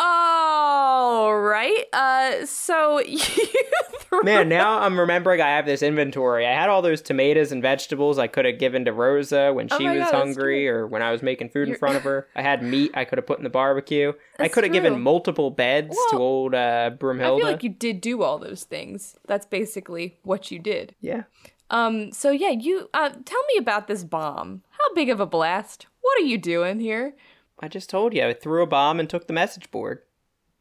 [0.02, 1.86] All right.
[1.92, 6.48] Uh, so you threw Man, now I'm remembering I have this inventory.
[6.48, 9.78] I had all those tomatoes and vegetables I could have given to Rosa when Oh
[9.78, 12.04] she my was God, hungry or when I was making food in You're- front of
[12.04, 12.28] her.
[12.36, 14.14] I had meat I could have put in the barbecue.
[14.40, 18.24] I could have given multiple beds to old uh, I feel like you did do
[18.24, 19.16] all those things.
[19.28, 20.96] That's basically what you did.
[21.02, 21.24] yeah.
[21.72, 22.12] Um.
[22.12, 24.64] So yeah, you uh, tell me about this bomb.
[24.72, 25.86] How big of a blast?
[26.02, 27.14] What are you doing here?
[27.60, 30.00] I just told you I threw a bomb and took the message board.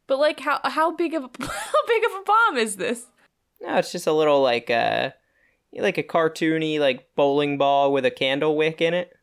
[0.07, 3.05] But like, how how big of a how big of a bomb is this?
[3.61, 5.11] No, it's just a little like uh
[5.73, 9.13] like a cartoony like bowling ball with a candle wick in it.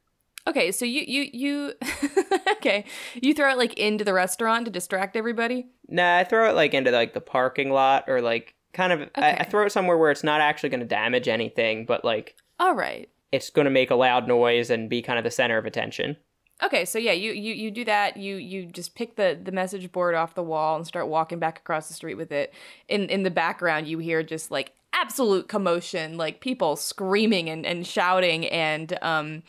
[0.47, 1.73] Okay, so you you you
[2.53, 2.85] okay,
[3.21, 5.67] you throw it like into the restaurant to distract everybody.
[5.89, 9.33] Nah, I throw it like into like the parking lot or like kind of I,
[9.33, 12.75] I throw it somewhere where it's not actually going to damage anything, but like All
[12.75, 13.09] right.
[13.33, 16.17] it's going to make a loud noise and be kind of the center of attention.
[16.63, 18.17] Okay, so yeah, you you you do that.
[18.17, 21.59] You you just pick the the message board off the wall and start walking back
[21.59, 22.55] across the street with it.
[22.89, 27.87] In in the background, you hear just like absolute commotion, like people screaming and and
[27.87, 29.43] shouting, and um,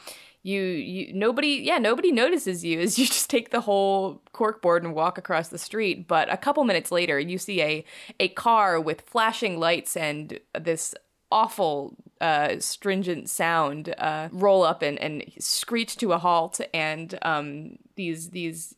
[0.43, 4.93] you you nobody yeah nobody notices you as you just take the whole corkboard and
[4.93, 6.09] walk across the street.
[6.09, 7.85] But a couple minutes later, you see a
[8.19, 10.93] a car with flashing lights and this
[11.31, 16.59] awful uh, stringent sound uh, roll up and, and screech to a halt.
[16.73, 18.75] And um, these these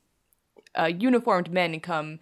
[0.78, 2.20] uh, uniformed men come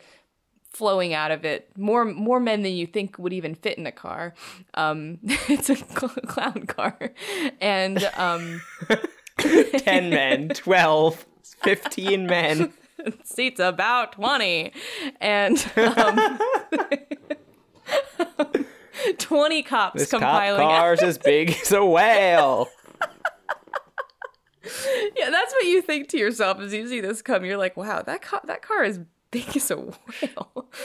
[0.72, 1.72] flowing out of it.
[1.78, 4.34] More more men than you think would even fit in a car.
[4.74, 6.98] Um, it's a cl- clown car.
[7.60, 8.62] And um,
[9.38, 11.26] 10 men, 12,
[11.64, 12.74] 15 men.
[13.24, 14.72] seats about 20
[15.22, 16.40] and um,
[19.18, 20.80] 20 cops This cop compiling out.
[20.80, 22.70] car's as big as a whale.
[25.16, 27.46] Yeah, that's what you think to yourself as you see this come.
[27.46, 29.00] You're like, wow, that car, that car is
[29.32, 30.70] big as a whale.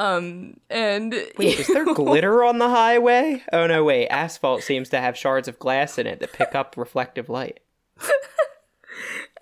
[0.00, 3.42] Um, and Wait, is there glitter on the highway?
[3.52, 4.06] Oh no, wait.
[4.08, 7.58] Asphalt seems to have shards of glass in it that pick up reflective light.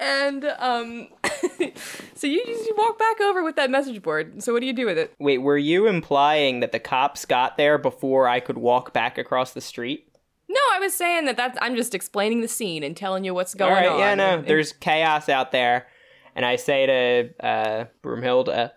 [0.01, 1.09] And um,
[2.15, 4.43] so you just walk back over with that message board.
[4.43, 5.15] So what do you do with it?
[5.19, 9.53] Wait, were you implying that the cops got there before I could walk back across
[9.53, 10.09] the street?
[10.49, 11.59] No, I was saying that that's.
[11.61, 13.99] I'm just explaining the scene and telling you what's going All right, on.
[13.99, 15.87] yeah, no, And- there's chaos out there.
[16.35, 18.71] And I say to uh, Broomhilda,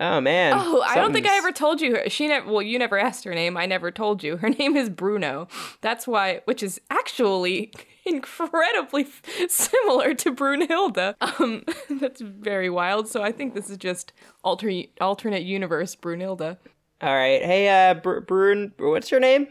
[0.00, 0.52] oh man.
[0.56, 1.94] Oh, I don't think I ever told you.
[1.94, 2.10] Her.
[2.10, 2.50] She never.
[2.50, 3.56] Well, you never asked her name.
[3.56, 4.36] I never told you.
[4.38, 5.46] Her name is Bruno.
[5.80, 7.72] That's why, which is actually
[8.08, 11.14] incredibly f- similar to Brunhilde.
[11.20, 11.64] Um,
[12.00, 13.08] that's very wild.
[13.08, 16.56] So I think this is just alter alternate universe Brunhilde.
[17.00, 19.46] All right, hey, uh, Br- Brun, what's your name?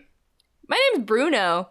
[0.68, 1.70] My name's Bruno.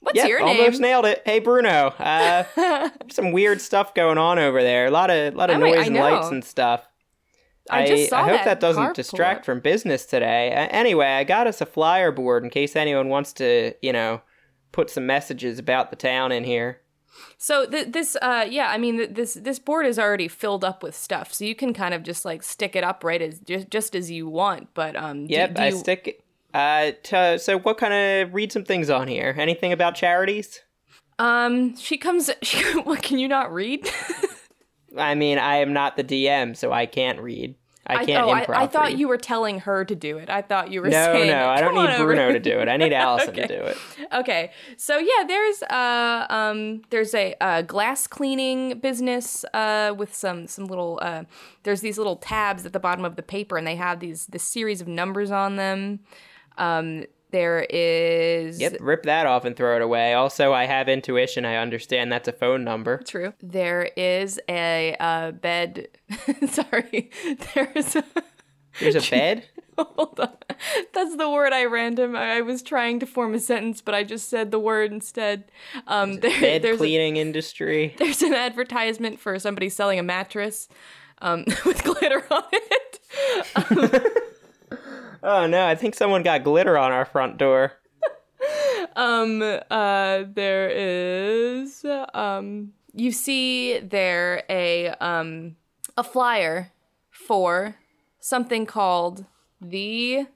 [0.00, 0.60] What's yeah, your name?
[0.60, 1.22] almost nailed it.
[1.24, 1.88] Hey, Bruno.
[1.98, 4.86] Uh, some weird stuff going on over there.
[4.86, 6.86] A lot of, lot of Oh, noise I and lights and stuff.
[7.70, 10.52] I just saw I hope that that, doesn't distract from business today.
[10.52, 14.22] Uh, anyway, I got us a flyer board in case anyone wants to, you know,
[14.76, 16.80] put some messages about the town in here.
[17.38, 20.82] So th- this, uh, yeah, I mean, th- this this board is already filled up
[20.82, 23.70] with stuff, so you can kind of just like stick it up right as just
[23.70, 24.68] just as you want.
[24.74, 26.22] But um, do- Yep, do I you- stick.
[26.52, 29.34] Uh, t- so what kind of read some things on here?
[29.38, 30.60] Anything about charities?
[31.18, 32.30] Um, she comes.
[32.42, 33.88] She, what can you not read?
[34.98, 37.54] I mean, I am not the DM, so I can't read.
[37.88, 38.54] I can't oh, improv.
[38.56, 40.28] I, I thought you were telling her to do it.
[40.28, 41.28] I thought you were No, saying.
[41.28, 42.68] no, I don't "Come on need over." Bruno to do it.
[42.68, 43.46] I need Allison Okay.
[43.46, 43.76] to do it.
[44.12, 50.46] Okay, so yeah, there's uh um there's a, uh glass cleaning business uh with some
[50.46, 51.24] some little uh
[51.62, 54.42] there's these little tabs at the bottom of the paper and they have these this
[54.42, 56.00] series of numbers on them.
[56.58, 57.04] Um,
[57.36, 60.14] there is Yep, rip that off and throw it away.
[60.14, 61.44] Also, I have intuition.
[61.44, 63.02] I understand that's a phone number.
[63.06, 63.34] True.
[63.42, 65.88] There is a uh, bed.
[66.48, 67.10] Sorry.
[67.54, 68.04] There's a.
[68.80, 69.44] There's a bed.
[69.76, 70.32] Hold on.
[70.94, 72.16] That's the word I random.
[72.16, 75.44] I was trying to form a sentence, but I just said the word instead.
[75.86, 77.94] Um, there, Bed there's, a, cleaning industry.
[77.98, 80.70] there's an advertisement for somebody selling a mattress
[81.20, 84.32] um, with glitter on it.
[85.26, 87.72] Oh no, I think someone got glitter on our front door.
[88.94, 91.84] Um, uh, there is.
[92.14, 95.56] Um, you see there a um
[95.98, 96.72] a flyer
[97.10, 97.76] for
[98.20, 99.26] something called
[99.60, 100.26] the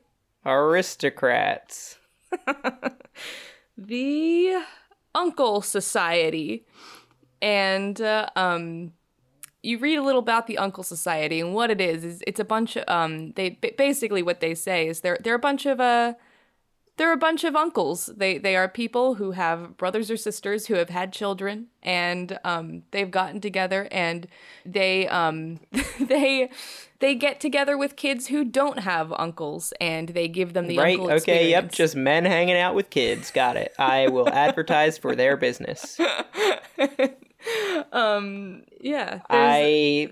[0.45, 1.99] Aristocrats.
[3.79, 4.63] the
[5.15, 6.67] Uncle Society,
[7.41, 8.93] and uh, um,
[9.63, 12.45] you read a little about the Uncle Society and what it is is it's a
[12.45, 16.15] bunch of um they basically what they say is they're they're a bunch of uh
[17.01, 18.11] they're a bunch of uncles.
[18.15, 22.83] They they are people who have brothers or sisters who have had children, and um,
[22.91, 24.27] they've gotten together and
[24.67, 25.61] they um,
[25.99, 26.51] they
[26.99, 31.01] they get together with kids who don't have uncles, and they give them the right.
[31.01, 31.17] okay.
[31.17, 31.51] experience.
[31.51, 31.73] Yep.
[31.73, 33.31] Just men hanging out with kids.
[33.31, 33.73] Got it.
[33.79, 35.99] I will advertise for their business.
[37.93, 38.63] um.
[38.81, 39.21] Yeah.
[39.29, 40.09] there's- I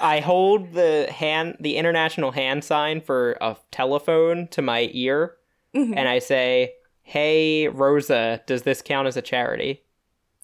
[0.00, 5.36] I hold the hand the international hand sign for a telephone to my ear
[5.74, 5.94] Mhm.
[5.96, 9.82] and I say, "Hey Rosa, does this count as a charity?"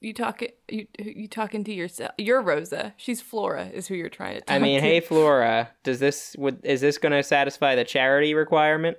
[0.01, 2.13] you talking you you talking to yourself.
[2.19, 2.93] You're Rosa.
[2.99, 3.71] She's Flora.
[3.73, 4.41] Is who you're trying to.
[4.43, 4.87] Talk I mean, to.
[4.87, 8.99] "Hey Flora, does this would is this going to satisfy the charity requirement?"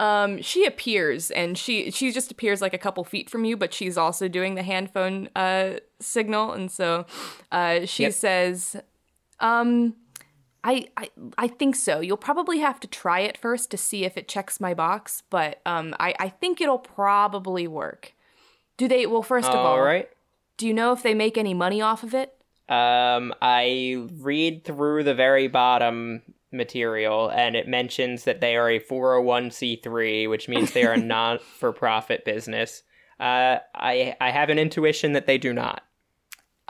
[0.00, 3.72] Um, she appears and she she just appears like a couple feet from you, but
[3.72, 7.06] she's also doing the hand phone uh signal, and so
[7.52, 8.12] uh she Yep.
[8.12, 8.76] says,
[9.40, 9.94] um.
[10.66, 12.00] I, I I think so.
[12.00, 15.60] You'll probably have to try it first to see if it checks my box, but
[15.66, 18.14] um I, I think it'll probably work.
[18.78, 20.08] Do they well first of all, All right.
[20.56, 22.32] do you know if they make any money off of it?
[22.66, 26.22] Um, I read through the very bottom
[26.54, 32.24] material, and it mentions that they are a 401c3, which means they are a non-for-profit
[32.24, 32.82] business.
[33.20, 35.82] Uh, I I have an intuition that they do not.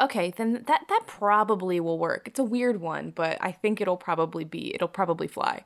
[0.00, 2.26] Okay, then that that probably will work.
[2.28, 5.64] It's a weird one, but I think it'll probably be it'll probably fly.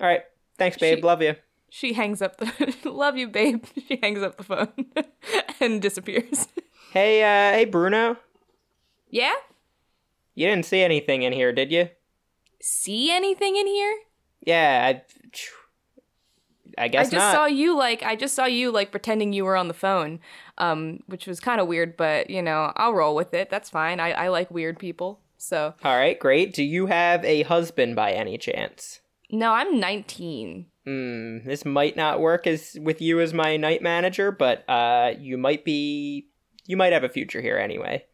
[0.00, 0.22] All right,
[0.58, 0.98] thanks, babe.
[0.98, 1.34] She- Love you.
[1.70, 3.64] She hangs up the love you, babe.
[3.88, 4.72] She hangs up the phone
[5.60, 6.46] and disappears.
[6.92, 8.16] Hey, uh, hey, Bruno.
[9.10, 9.34] Yeah?
[10.36, 11.88] You didn't see anything in here, did you?
[12.66, 13.94] See anything in here?
[14.40, 15.02] Yeah, I.
[16.76, 17.32] I guess I just not.
[17.34, 20.18] saw you like I just saw you like pretending you were on the phone,
[20.58, 23.50] um, which was kind of weird, but you know I'll roll with it.
[23.50, 24.00] That's fine.
[24.00, 25.20] I, I like weird people.
[25.36, 26.54] So All right, great.
[26.54, 29.00] Do you have a husband by any chance?
[29.30, 30.66] no, I'm 19.
[30.86, 35.36] Hmm, this might not work as with you as my night manager, but uh, you
[35.36, 36.28] might be,
[36.66, 38.04] you might have a future here anyway.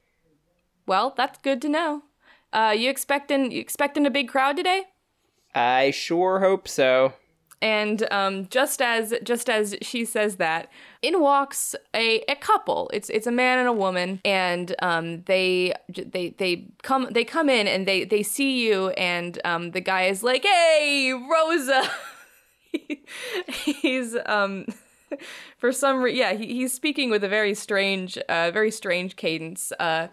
[0.87, 2.03] Well, that's good to know.
[2.53, 4.85] Uh, you expecting you expecting a big crowd today?
[5.55, 7.15] I sure hope so.
[7.63, 10.71] And um, just as just as she says that,
[11.03, 12.91] in walks a, a couple.
[12.93, 17.51] It's it's a man and a woman, and um, they they they come they come
[17.51, 21.83] in and they they see you, and um, the guy is like, "Hey, Rosa."
[23.49, 24.65] he's um
[25.59, 29.73] for some re- yeah he, he's speaking with a very strange uh very strange cadence
[29.81, 30.09] uh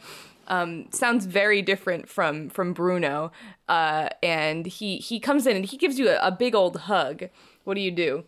[0.48, 3.32] um sounds very different from from bruno.
[3.68, 7.26] Uh and he he comes in and he gives you a, a big old hug.
[7.64, 8.24] What do you do?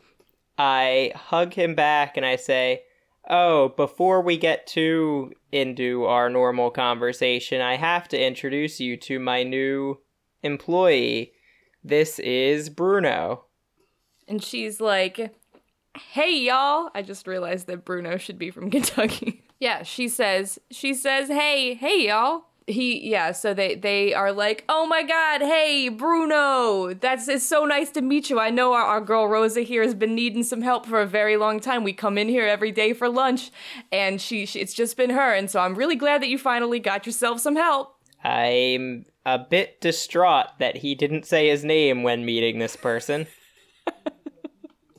[0.58, 2.84] I hug him back and I say,
[3.30, 9.20] "Oh, before we get too into our normal conversation, I have to introduce you to
[9.20, 10.00] my new
[10.44, 11.32] employee.
[11.84, 13.46] This is Bruno."
[14.30, 15.34] and she's like
[16.14, 16.90] hey y'all.
[16.96, 21.76] I just realized that bruno should be from kentucky yeah she says she says hey
[21.76, 22.46] hey y'all.
[22.68, 27.66] He yeah so they they are like oh my god hey bruno that's it's so
[27.66, 28.40] nice to meet you.
[28.40, 31.36] I know our, our girl rosa here has been needing some help for a very
[31.36, 31.84] long time.
[31.84, 33.50] We come in here every day for lunch.
[33.92, 35.34] And she, she it's just been her.
[35.34, 37.96] And so i'm really glad that you finally got yourself some help.
[38.24, 43.28] I'm a bit distraught that he didn't say his name when meeting this person.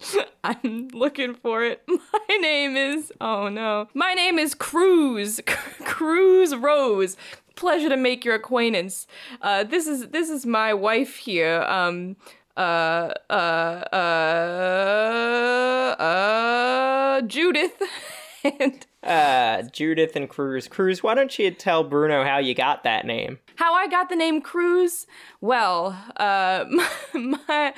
[0.45, 1.83] I'm looking for it.
[1.89, 3.89] My name is oh no.
[3.95, 5.41] My name is Cruz.
[5.85, 7.17] Cruz Rose.
[7.57, 9.07] Pleasure to make your acquaintance.
[9.43, 11.63] Uh, this is this is my wife here.
[11.63, 12.17] Um,
[12.57, 13.97] uh, uh, uh,
[15.99, 17.83] uh, Judith.
[18.59, 20.69] and Uh, Judith and Cruz.
[20.69, 23.39] Cruz, why don't you tell Bruno how you got that name?
[23.57, 25.07] How I got the name Cruz?
[25.41, 26.67] Well, uh,
[27.15, 27.73] my,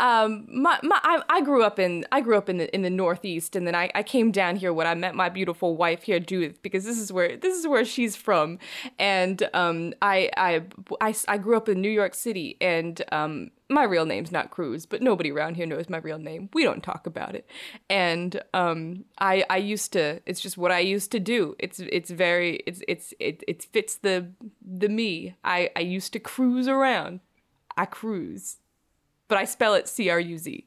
[0.00, 2.90] um, my, my, I, I grew up in, I grew up in the in the
[2.90, 6.18] Northeast, and then I, I came down here when I met my beautiful wife here,
[6.18, 8.58] Judith, because this is where this is where she's from,
[8.98, 10.62] and um, I, I,
[11.00, 14.86] I, I grew up in New York City, and um, my real name's not Cruz,
[14.86, 16.50] but nobody around here knows my real name.
[16.52, 17.48] We don't talk about it,
[17.88, 20.20] and um, I, I used to.
[20.26, 21.56] It's just what I used to do.
[21.58, 24.28] It's, it's very, it's, it's, it, it fits the,
[24.60, 25.36] the me.
[25.44, 27.20] I, I used to cruise around.
[27.76, 28.58] I cruise,
[29.28, 30.66] but I spell it C R U Z.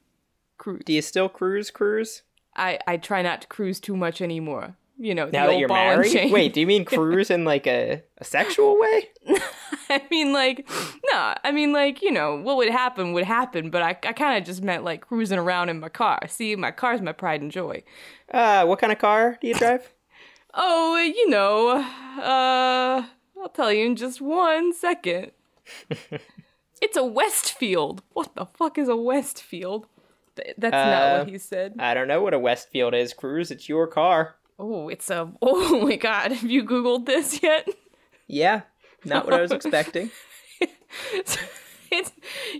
[0.57, 0.83] Cruise.
[0.85, 2.23] Do you still cruise, Cruz?
[2.55, 4.75] I, I try not to cruise too much anymore.
[4.97, 6.31] You know, Now the that old you're married?
[6.31, 9.09] Wait, do you mean cruise in like a, a sexual way?
[9.89, 10.67] I mean, like,
[11.11, 14.37] no, I mean, like, you know, what would happen would happen, but I, I kind
[14.37, 16.19] of just meant like cruising around in my car.
[16.27, 17.83] See, my car's my pride and joy.
[18.33, 19.93] Uh, what kind of car do you drive?
[20.59, 21.69] Oh, you know,
[22.19, 23.03] uh,
[23.39, 25.31] I'll tell you in just one second.
[26.81, 28.01] it's a Westfield.
[28.13, 29.85] What the fuck is a Westfield?
[30.35, 31.75] Th- That's not Uh, what he said.
[31.77, 33.51] I don't know what a Westfield is, Cruz.
[33.51, 34.35] It's your car.
[34.57, 35.31] Oh, it's a.
[35.43, 37.67] Oh my god, have you Googled this yet?
[38.25, 38.61] Yeah,
[39.05, 40.11] not what I was expecting.
[41.13, 41.37] it's,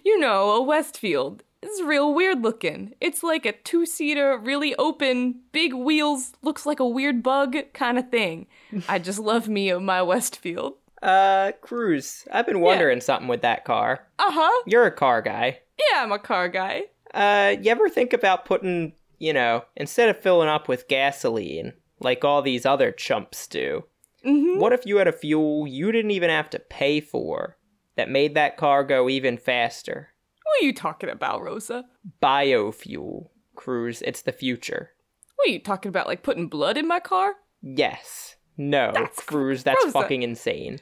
[0.04, 1.44] you know, a Westfield.
[1.62, 2.94] It's real weird looking.
[3.02, 7.98] It's like a two seater, really open, big wheels, looks like a weird bug kind
[7.98, 8.48] of thing.
[8.88, 10.76] I just love me my Westfield.
[11.02, 14.08] Uh, Cruz, I've been wondering something with that car.
[14.20, 14.64] Uh huh.
[14.66, 15.60] You're a car guy.
[15.78, 16.84] Yeah, I'm a car guy.
[17.14, 22.24] Uh, you ever think about putting, you know, instead of filling up with gasoline, like
[22.24, 23.84] all these other chumps do,
[24.26, 24.60] Mm-hmm.
[24.60, 27.56] what if you had a fuel you didn't even have to pay for
[27.96, 30.10] that made that car go even faster?
[30.44, 31.86] What are you talking about, Rosa?
[32.22, 33.30] Biofuel.
[33.56, 34.92] Cruz, it's the future.
[35.36, 36.08] What are you talking about?
[36.08, 37.34] Like putting blood in my car?
[37.62, 38.36] Yes.
[38.58, 39.92] No, That's Cruz, that's Rosa.
[39.92, 40.80] fucking insane.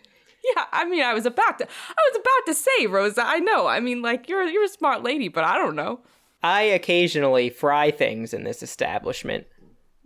[0.56, 3.24] Yeah, I mean, I was about to, I was about to say, Rosa.
[3.26, 3.68] I know.
[3.68, 6.02] I mean, like you're you're a smart lady, but I don't know.
[6.44, 9.48] I occasionally fry things in this establishment.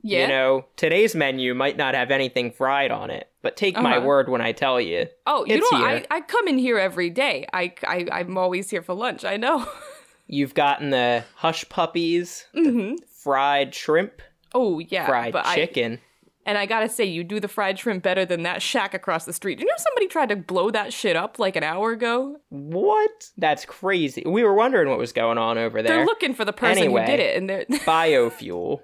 [0.02, 0.22] Yeah.
[0.24, 4.06] You know, today's menu might not have anything fried on it, but take my Uh-huh.
[4.08, 5.08] word when I tell you.
[5.28, 5.66] oh, you know.
[5.72, 7.46] I, I come in here every day.
[7.52, 9.26] I, I I'm always here for lunch.
[9.26, 9.66] I know.
[10.28, 12.94] You've gotten the hush puppies, hmm
[13.24, 14.22] fried shrimp,
[14.54, 16.00] Oh yeah, fried but I, chicken.
[16.46, 19.34] and I gotta say, you do the fried shrimp better than that shack across the
[19.34, 19.60] street.
[19.60, 22.38] You know, somebody tried to blow that shit up like an hour ago.
[22.50, 23.30] What?
[23.38, 24.24] That's crazy.
[24.26, 25.98] We were wondering what was going on over there.
[25.98, 27.02] They're looking for the person Anyway.
[27.02, 28.82] who did it, and they're Biofuel.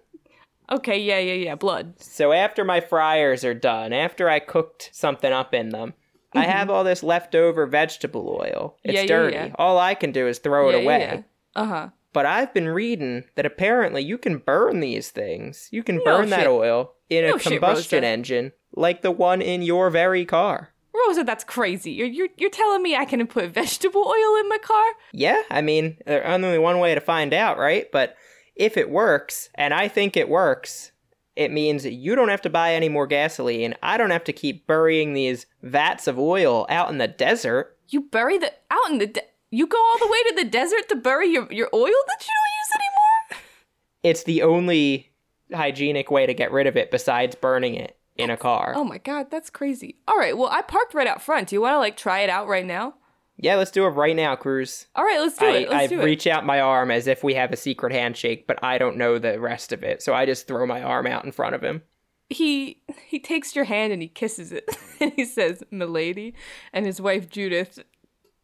[0.71, 0.99] Okay.
[0.99, 1.55] Yeah, yeah, yeah.
[1.55, 1.95] Blood.
[2.01, 5.93] So after my fryers are done, after I cooked something up in them,
[6.33, 8.77] I have all this leftover vegetable oil.
[8.83, 8.95] It's Mm-hmm.
[8.95, 9.07] Yeah, yeah,
[9.41, 9.53] dirty.
[9.57, 11.23] All I can do is throw it away.
[11.55, 11.89] Uh huh.
[12.11, 15.67] But I've been reading that apparently you can burn these things.
[15.71, 18.07] You can No burn that oil in a No shit, combustion Rosa.
[18.07, 20.73] engine like the one in your very car.
[20.93, 21.91] Rosa, that's crazy.
[21.91, 24.85] You're, you're you're telling me I can put vegetable oil in my car?
[25.13, 27.91] Yeah, I mean, there's only one way to find out, right?
[27.91, 28.15] But
[28.55, 30.91] if it works, and I think it works,
[31.35, 33.75] it means you don't have to buy any more gasoline.
[33.83, 37.77] I don't have to keep burying these vats of oil out in the desert.
[37.89, 40.89] You bury the out in the de- you go all the way to the desert
[40.89, 43.43] to bury your your oil that you don't use anymore.
[44.03, 45.11] It's the only
[45.53, 48.73] hygienic way to get rid of it besides burning it in a car.
[48.75, 49.97] Oh my god, that's crazy.
[50.07, 51.49] All right, well I parked right out front.
[51.49, 52.95] Do you want to like try it out right now?
[53.37, 54.87] Yeah, let's do it right now, Cruz.
[54.95, 55.69] All right, let's do I, it.
[55.69, 56.05] Let's I do it.
[56.05, 59.19] reach out my arm as if we have a secret handshake, but I don't know
[59.19, 60.01] the rest of it.
[60.01, 61.83] So I just throw my arm out in front of him.
[62.29, 66.33] he he takes your hand and he kisses it and he says milady
[66.73, 67.77] and his wife judith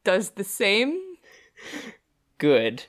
[0.04, 1.00] does the same
[2.38, 2.86] Good.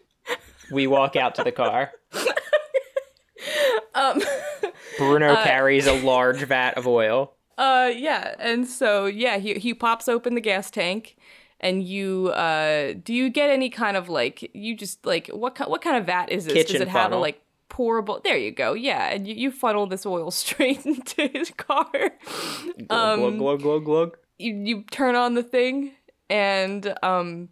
[0.71, 1.93] We walk out to the car.
[3.95, 4.21] um
[4.99, 7.35] Bruno carries a large vat of oil.
[7.59, 11.17] uh yeah and so yeah he he pops open the gas tank
[11.63, 15.65] and you uh do you get any kind of like you just like what ki-
[15.65, 17.21] what kind of vat is this does Kitchen it have a funnel.
[17.21, 17.41] like
[17.71, 21.87] pourable there you go yeah and you, you funnel this oil straight into his car
[21.91, 24.17] Glug, Um, glug, glug, glug, glug.
[24.39, 25.93] you you turn on the thing
[26.29, 27.49] and um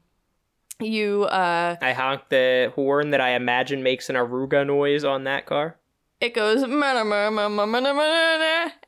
[0.78, 5.44] you uh I honk the horn that I imagine makes an Aruga noise on that
[5.46, 5.76] car.
[6.20, 6.62] it goes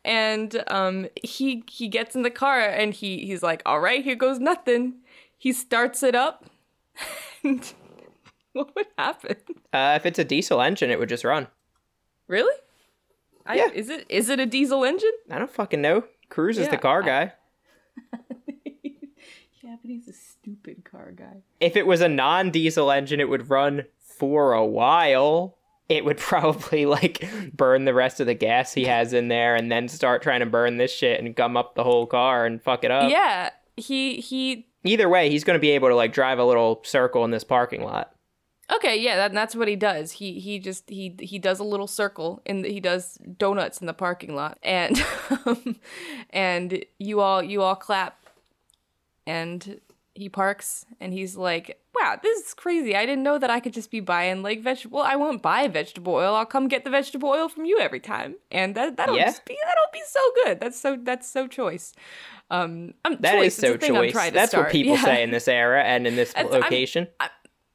[0.04, 4.14] and um he he gets in the car and he he's like all right here
[4.16, 4.94] goes nothing
[5.42, 6.44] he starts it up
[7.44, 7.72] and
[8.52, 9.36] what would happen
[9.72, 11.48] Uh, if it's a diesel engine, it would just run.
[12.28, 12.54] really
[13.44, 13.70] I, Yeah.
[13.74, 16.04] is it is it a diesel engine I don't fucking know.
[16.28, 17.32] Cruz is the car I- guy.
[19.62, 23.28] yeah but he's a stupid car guy If it was a non diesel engine, it
[23.28, 25.56] would run for a while.
[25.88, 29.70] It would probably like burn the rest of the gas he has in there and
[29.70, 32.84] then start trying to burn this shit and gum up the whole car and fuck
[32.84, 33.10] it up.
[33.10, 36.80] yeah he he Either way, he's going to be able to like drive a little
[36.84, 38.14] circle in this parking lot.
[38.74, 40.12] Okay, yeah, that, that's what he does.
[40.12, 43.92] He he just he he does a little circle and he does donuts in the
[43.92, 45.04] parking lot, and
[45.46, 45.76] um,
[46.30, 48.18] and you all you all clap,
[49.26, 49.80] and
[50.14, 52.94] he parks and he's like, "Wow, this is crazy!
[52.96, 54.98] I didn't know that I could just be buying like vegetable.
[54.98, 56.34] Well, I won't buy vegetable oil.
[56.34, 59.26] I'll come get the vegetable oil from you every time, and that that'll Yeah.
[59.26, 60.60] just be that'll be so good.
[60.60, 61.94] That's so that's so choice.
[62.52, 63.78] Um, I'm, That choice, is so I'm
[64.12, 64.30] choice.
[64.32, 65.02] That's what people Yeah.
[65.04, 67.08] say in this era and in this That's- I'm- location.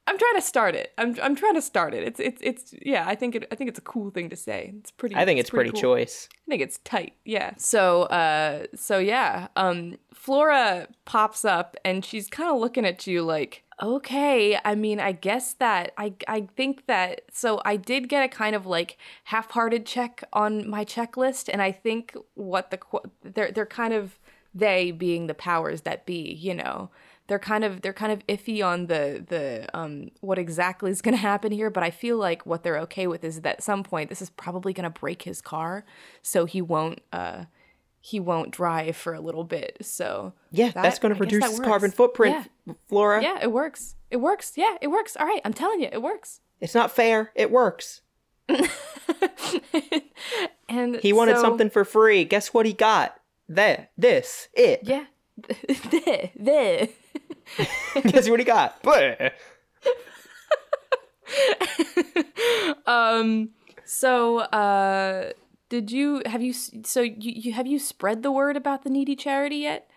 [0.10, 0.94] I'm trying to start it.
[0.98, 2.02] I'm I'm trying to start it.
[2.04, 3.04] It's it's it's yeah.
[3.06, 4.72] I think it I think it's a cool thing to say.
[4.80, 5.16] It's pretty.
[5.16, 5.82] I think it's pretty cool.
[5.82, 6.30] choice.
[6.32, 7.12] I think it's tight.
[7.26, 7.52] Yeah.
[7.58, 9.50] So uh so yeah.
[9.58, 15.02] Um Flora pops up and she's kind of looking at you like, "Okay, I mean,
[15.02, 18.98] I guess that I I think that so I did get a kind of like
[19.26, 22.80] half-hearted check on my checklist and I think what the
[23.24, 24.18] they're they're kind of
[24.58, 26.90] they being the powers that be, you know.
[27.28, 29.04] they're kind of they're kind of iffy on the
[29.34, 32.80] the um what exactly is going to happen here but i feel like what they're
[32.80, 35.84] okay with is that at some point this is probably going to break his car
[36.22, 37.44] so he won't uh
[38.00, 41.60] he won't drive for a little bit so Yeah, that- that's going to reduce his
[41.60, 42.48] carbon footprint,
[42.88, 43.22] Flora.
[43.22, 46.40] yeah it works it works yeah it works all right i'm telling you it works
[46.62, 47.32] It's not fair.
[47.36, 48.02] It works.
[50.70, 52.24] and He wanted so- something for free.
[52.26, 53.20] Guess what he got?
[53.50, 53.90] There.
[53.98, 54.50] This.
[54.54, 54.82] It.
[54.84, 55.06] yeah
[55.92, 56.88] there there
[58.04, 58.84] Guess what he got?
[62.86, 63.50] Um
[63.86, 65.32] so uh
[65.70, 69.16] did you have you so you, you have you spread the word about the needy
[69.16, 69.90] charity yet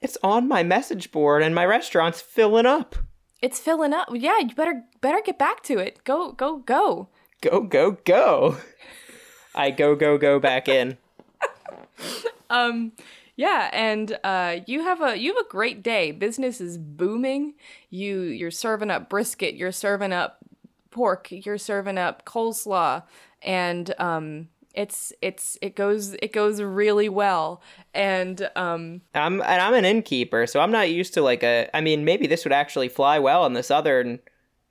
[0.00, 2.94] It's on my message board and my restaurant's filling up.
[3.40, 7.08] it's filling up yeah you better better get back to it go go go
[7.42, 8.56] Go, go, go.
[9.52, 10.96] I go, go, go back in.
[12.52, 12.92] Um
[13.36, 17.54] yeah and uh you have a you have a great day business is booming
[17.90, 20.38] you you're serving up brisket you're serving up
[20.90, 23.02] pork you're serving up coleslaw
[23.42, 27.62] and um it's it's it goes it goes really well
[27.94, 31.68] and um I'm and I'm an innkeeper, so I'm not used to like a.
[31.74, 34.20] I mean, maybe this would actually fly well in the southern,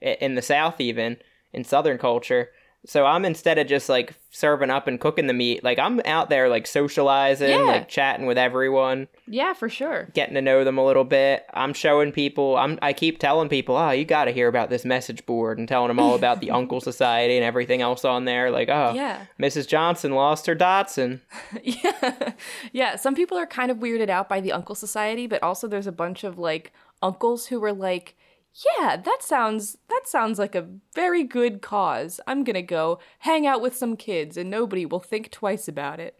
[0.01, 1.17] in the south even
[1.53, 2.49] in southern culture.
[2.83, 6.31] So I'm instead of just like serving up and cooking the meat, like I'm out
[6.31, 7.57] there like socializing, Yeah.
[7.61, 11.45] like chatting with everyone, yeah for sure getting to know them a little bit.
[11.53, 12.57] I'm showing people.
[12.57, 15.67] I'm I keep telling people, oh, you got to hear about this message board, and
[15.67, 18.49] telling them all about the Uncle Society and everything else on there.
[18.49, 19.25] Like, oh, Yeah.
[19.39, 19.67] Mrs.
[19.67, 21.19] Johnson lost her Datsun.
[21.63, 22.33] yeah.
[22.71, 22.95] Yeah.
[22.95, 25.91] Some people are kind of weirded out by the Uncle Society, but also there's a
[25.91, 26.73] bunch of like
[27.03, 28.15] uncles who were like,
[28.53, 32.19] yeah, that sounds that sounds like a very good cause.
[32.27, 36.19] I'm gonna go hang out with some kids and nobody will think twice about it.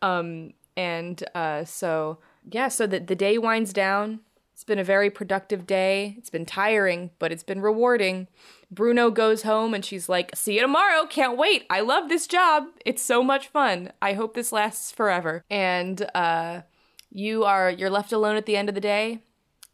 [0.00, 2.18] Um and uh so
[2.50, 4.20] yeah, so the the day winds down.
[4.54, 6.14] It's been a very productive day.
[6.18, 8.28] It's been tiring, but it's been rewarding.
[8.70, 11.06] Bruno goes home and she's like, See you tomorrow.
[11.06, 11.64] Can't wait.
[11.68, 12.66] I love this job.
[12.86, 13.92] It's so much fun.
[14.00, 15.42] I hope this lasts forever.
[15.50, 16.62] And uh,
[17.10, 19.22] you are you're left alone at the end of the day,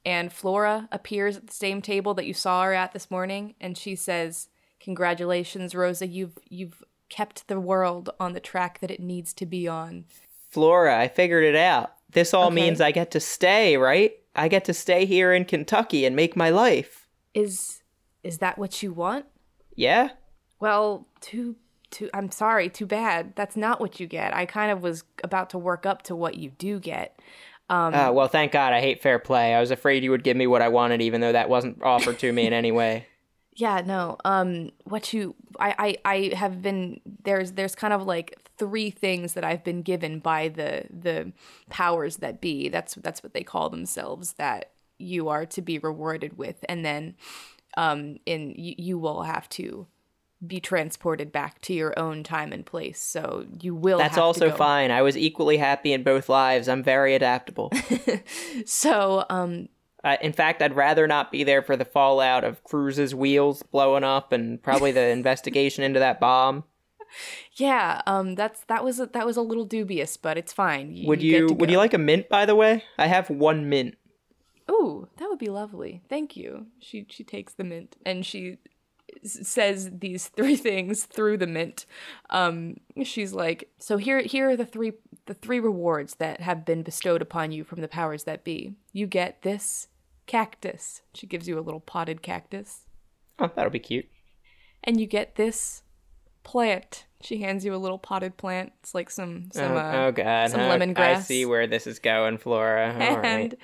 [0.05, 3.77] and Flora appears at the same table that you saw her at this morning, and
[3.77, 4.49] she says,
[4.81, 9.67] Congratulations, Rosa, you've you've kept the world on the track that it needs to be
[9.69, 10.05] on.
[10.51, 11.93] Flora, I figured it out.
[12.13, 12.55] This all Okay.
[12.55, 14.13] means I get to stay, right?
[14.35, 17.07] I get to stay here in Kentucky and make my life.
[17.35, 17.83] Is
[18.23, 19.27] is that what you want?
[19.75, 20.11] Yeah?
[20.61, 21.57] Well, too
[21.91, 23.35] too I'm sorry, too bad.
[23.37, 24.35] That's not what you get.
[24.35, 27.19] I kind of was about to work up to what you do get.
[27.69, 29.55] Um Uh, well, thank God I hate fair play.
[29.55, 32.19] I was afraid you would give me what I wanted, even though that wasn't offered
[32.21, 33.07] to me in any way.
[33.61, 34.19] Yeah, no.
[34.25, 39.35] Um what you I, I I have been there's there's kind of like three things
[39.35, 41.33] that I've been given by the the
[41.69, 42.69] powers that be.
[42.69, 47.17] That's that's what they call themselves that you are to be rewarded with and then
[47.77, 49.89] um in you, you will have to
[50.47, 53.01] be transported back to your own time and place.
[53.01, 54.91] So you will That's have to also fine.
[54.91, 56.69] I was equally happy in both lives.
[56.69, 57.73] I'm very adaptable.
[58.65, 59.69] So um
[60.05, 64.05] uh, in fact, I'd rather not be there for the fallout of Cruz's wheels blowing
[64.05, 66.65] up and probably the investigation into that bomb.
[67.55, 71.03] yeah, um that's that was a, that was a little dubious, but it's fine.
[71.07, 72.85] Would get you would you like a mint by the way?
[72.97, 73.97] I have one mint.
[74.71, 76.03] Ooh, that would be lovely.
[76.09, 76.67] Thank you.
[76.79, 78.59] She she takes the mint and she
[79.25, 81.87] says these three things through the mint.
[82.31, 84.93] Um, she's like, "So here here are the three
[85.27, 88.75] the three rewards that have been bestowed upon you from the powers that be.
[88.93, 89.89] You get this
[90.27, 91.03] cactus.
[91.15, 92.87] She gives you a little potted cactus,
[93.39, 94.07] Oh, that'll be cute.
[94.85, 95.83] and you get this
[96.45, 97.07] plant.
[97.21, 98.73] She hands you a little potted plant.
[98.81, 100.51] It's like some some oh, uh, oh god.
[100.51, 100.99] some Oh, lemongrass.
[101.17, 102.93] I see where this is going, Flora.
[102.93, 103.55] All right.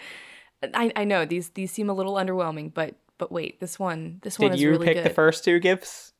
[0.62, 4.20] and I I know these these seem a little underwhelming, but but wait, this one
[4.23, 4.57] this one is.
[4.57, 5.07] Did you really pick good.
[5.07, 6.12] the first two gifts?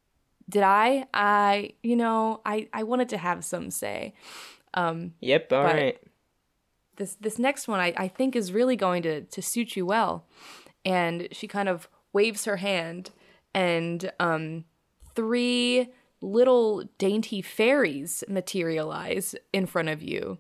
[0.49, 1.07] Did I?
[1.13, 4.15] I you know I I wanted to have some say.
[4.75, 5.99] Um, Yep, all right.
[6.97, 10.27] This this next one I, I think is really going to to suit you well,
[10.85, 13.11] and she kind of waves her hand,
[13.53, 14.65] and um,
[15.15, 15.89] three
[16.21, 20.39] little dainty fairies materialize in front of you,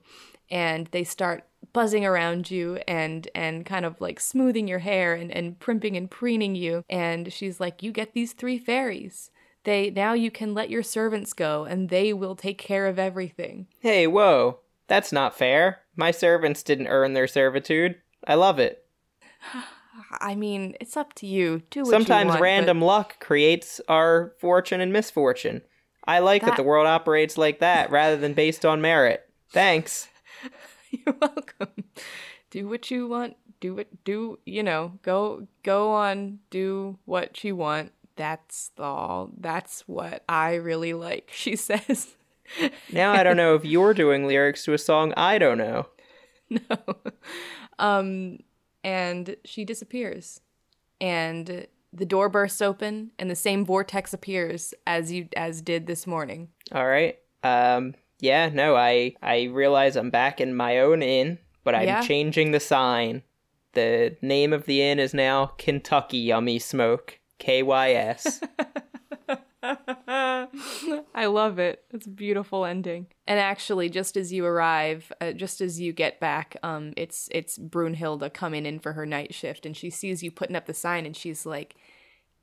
[0.50, 5.30] and they start buzzing around you and and kind of like smoothing your hair and,
[5.30, 9.30] and primping and preening you and she's like you get these three fairies
[9.64, 13.66] they now you can let your servants go and they will take care of everything
[13.80, 14.60] Hey, whoa.
[14.86, 15.80] That's not fair.
[15.96, 17.96] My servants didn't earn their servitude.
[18.26, 18.84] I love it.
[20.20, 21.62] I mean, it's up to you.
[21.70, 25.62] Do what you Sometimes want, but- random luck creates our fortune and misfortune.
[26.04, 29.24] I like that, That- the world operates like that rather than based on merit.
[29.50, 30.08] Thanks.
[31.06, 31.84] You're welcome.
[32.50, 33.36] Do what you want.
[33.60, 37.92] do it do you know go go on do what you want.
[38.16, 42.14] That's all that's what i really like she says.
[42.92, 45.86] Now i don't know if you're doing lyrics to a song i don't know.
[46.50, 46.78] No.
[47.78, 48.38] Um
[48.84, 50.40] and she disappears.
[51.00, 56.06] And the door bursts open and the same vortex appears as you as did this
[56.06, 56.48] morning.
[56.72, 57.18] All right.
[57.42, 57.94] Um
[58.24, 62.00] yeah no i i realize i'm back in my own inn but i'm Yeah.
[62.02, 63.22] changing the sign
[63.74, 68.40] the name of the inn is now kentucky yummy smoke kys
[69.66, 71.84] I love it.
[71.90, 73.06] It's a beautiful ending.
[73.26, 77.56] And actually, just as you arrive, uh, just as you get back, um, it's it's
[77.58, 81.06] Brunhilde coming in for her night shift, and she sees you putting up the sign,
[81.06, 81.76] and she's like,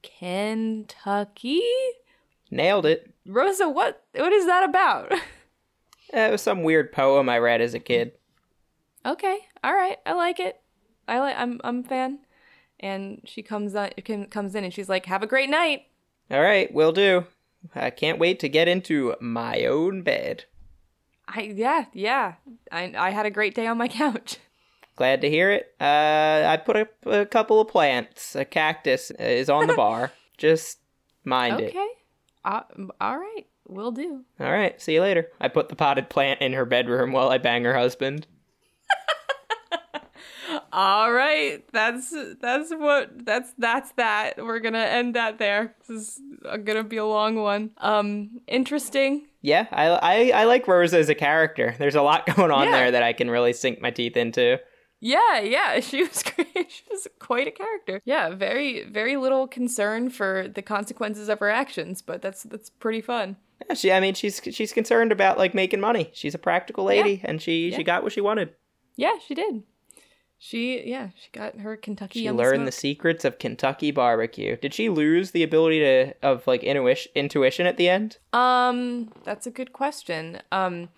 [0.02, 1.62] "Kentucky,
[2.49, 5.12] nailed it Rosa, what what is that about?"
[6.14, 8.14] Eh, it was some weird poem i read as a kid
[9.06, 10.60] okay, all right, I like it.
[11.08, 11.36] I like.
[11.38, 12.20] I'm I'm a fan.
[12.80, 13.90] And she comes on,
[14.30, 15.84] comes in, and she's like, "Have a great night."
[16.30, 17.26] all right will do
[17.76, 20.46] i can't wait to get into my own bed
[21.28, 22.34] I yeah yeah.
[22.72, 24.38] I I had a great day on my couch.
[24.96, 25.74] Glad to hear it.
[25.80, 28.36] Uh, I put up a couple of plants.
[28.36, 30.12] A cactus is on the bar.
[30.38, 30.80] Just
[31.24, 31.70] mind it.
[31.70, 31.88] Okay.
[32.44, 32.62] Uh,
[33.00, 33.46] all right.
[33.72, 34.26] Will do.
[34.39, 34.80] All right.
[34.81, 35.30] See you later.
[35.39, 38.27] I put the potted plant in her bedroom while I bang her husband.
[40.73, 41.64] All right.
[41.72, 44.34] That's that's what that's that's that.
[44.38, 45.76] We're going to end that there.
[45.88, 47.72] This is going to be a long one.
[47.77, 49.27] Um interesting.
[49.43, 51.73] Yeah, I, I, I like Rosa as a character.
[51.80, 52.72] There's a lot going on Yeah.
[52.73, 54.60] there that I can really sink my teeth into.
[55.02, 56.72] Yeah, yeah, she was great.
[56.72, 58.02] She was quite a character.
[58.06, 63.02] Yeah, very very little concern for the consequences of her actions, but that's that's pretty
[63.02, 63.36] fun.
[63.68, 66.11] Yeah, she, I mean, she's she's concerned about like making money.
[66.14, 67.78] She's a practical lady, and she Yeah.
[67.78, 68.53] she got what she wanted.
[68.95, 69.64] Yeah, she did.
[70.38, 74.57] She yeah, she got her Kentucky She learned the secrets of Kentucky barbecue.
[74.57, 78.18] Did she lose the ability to of like intuition intuition at the end?
[78.34, 80.41] Um, that's a good question.
[80.52, 80.90] Um,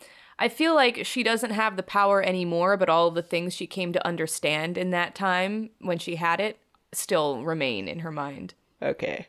[0.43, 3.65] I feel like she doesn't have the power anymore, but all of the things she
[3.65, 6.57] came to understand in that time when she had it
[6.91, 8.53] still remain in her mind.
[8.81, 9.27] Okay.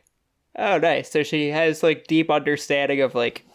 [0.57, 1.09] Oh, nice.
[1.09, 3.45] So she has like deep understanding of like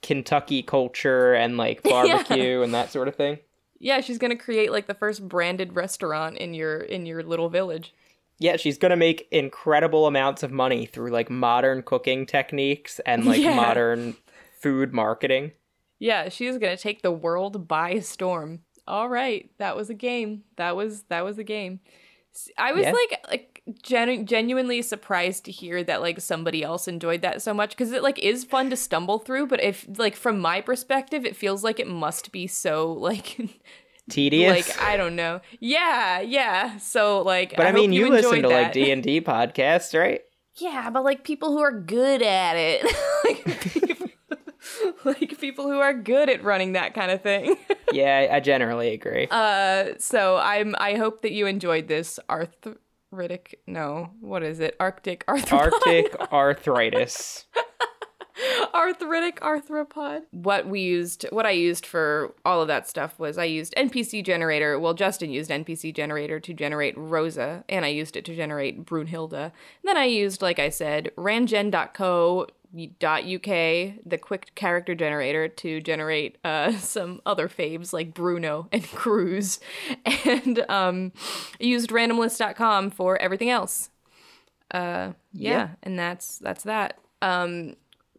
[0.00, 3.40] Kentucky culture and like barbecue and that sort of thing.
[3.78, 7.92] Yeah, she's gonna create like the first branded restaurant in your in your little village.
[8.38, 13.40] Yeah, she's gonna make incredible amounts of money through like modern cooking techniques and like
[13.42, 13.54] Yeah.
[13.54, 14.16] modern
[14.58, 15.52] food marketing.
[16.02, 18.60] Yeah, she's gonna take the world by storm.
[18.88, 20.42] All right, that was a game.
[20.56, 21.78] That was that was a game.
[22.58, 22.92] I was Yeah.
[22.92, 27.70] like like genu- genuinely surprised to hear that like somebody else enjoyed that so much
[27.70, 31.36] because it like is fun to stumble through, but if like from my perspective, it
[31.36, 33.38] feels like it must be so like
[34.10, 34.50] Tedious.
[34.68, 35.40] like I don't know.
[35.60, 36.78] Yeah, yeah.
[36.78, 38.72] So like, but I, hope mean, you, listen enjoyed to like.
[38.78, 40.22] D and D podcasts, right?
[40.56, 42.84] Yeah, but like people who are good at it.
[43.24, 43.81] like, people,
[45.04, 47.56] like people who are good at running that kind of thing.
[47.92, 49.28] yeah, I, generally agree.
[49.30, 54.76] uh so I'm I hope that you enjoyed this arthritic no, what is it?
[54.80, 55.52] Arctic arthropod.
[55.52, 57.46] Arctic arthritis.
[58.74, 60.22] arthritic arthropod.
[60.30, 64.24] What we used, what I used for all of that stuff was I used NPC
[64.24, 64.78] generator.
[64.78, 69.32] Well, Justin used NPC generator to generate Rosa, and I used it to generate Brunhilde.
[69.34, 69.52] And
[69.84, 72.46] then I used, like I said, rangen.co.
[72.74, 79.60] Uk the quick character generator to generate uh some other faves like bruno and cruz.
[80.24, 81.12] And um
[81.60, 83.90] I used randomlist.com for everything else.
[84.70, 85.68] Uh yeah, Yeah.
[85.82, 86.98] and that's that's that.
[87.20, 87.76] Um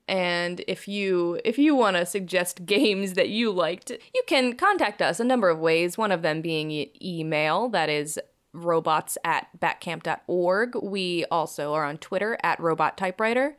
[0.08, 5.02] and if you if you want to suggest games that you liked you can contact
[5.02, 8.20] us a number of ways one of them being e- email that is
[8.52, 13.56] robots at batcamp.org we also are on twitter at robot typewriter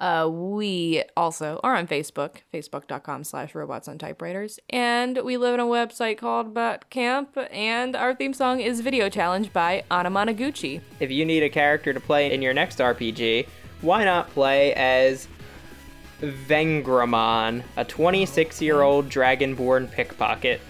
[0.00, 5.60] uh, we also are on facebook facebook.com slash robots on typewriters and we live in
[5.60, 11.24] a website called batcamp and our theme song is video challenge by anamanaguchi if you
[11.24, 13.46] need a character to play in your next RPG,
[13.80, 15.28] why not play as
[16.20, 20.60] Vengramon, a 26 year old dragonborn pickpocket?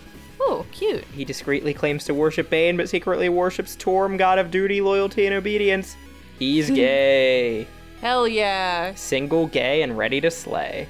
[0.40, 4.80] oh cute He discreetly claims to worship Bane, but secretly worships Torm, god of duty,
[4.80, 5.96] loyalty, and obedience.
[6.38, 7.66] He's gay.
[8.00, 10.86] Hell yeah Single, gay, and ready to slay.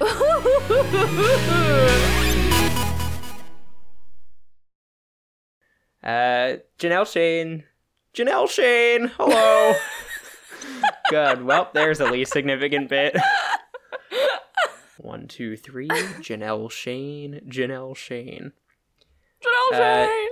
[6.02, 7.64] Uh, Janelle Shane.
[8.14, 9.74] Janelle Shane, hello.
[11.10, 11.44] Good.
[11.44, 13.16] Well, there's the least significant bit.
[14.98, 15.88] One, two, three.
[15.88, 17.40] Janelle Shane.
[17.48, 18.52] Janelle Shane.
[19.42, 20.28] Janelle Uh, Shane.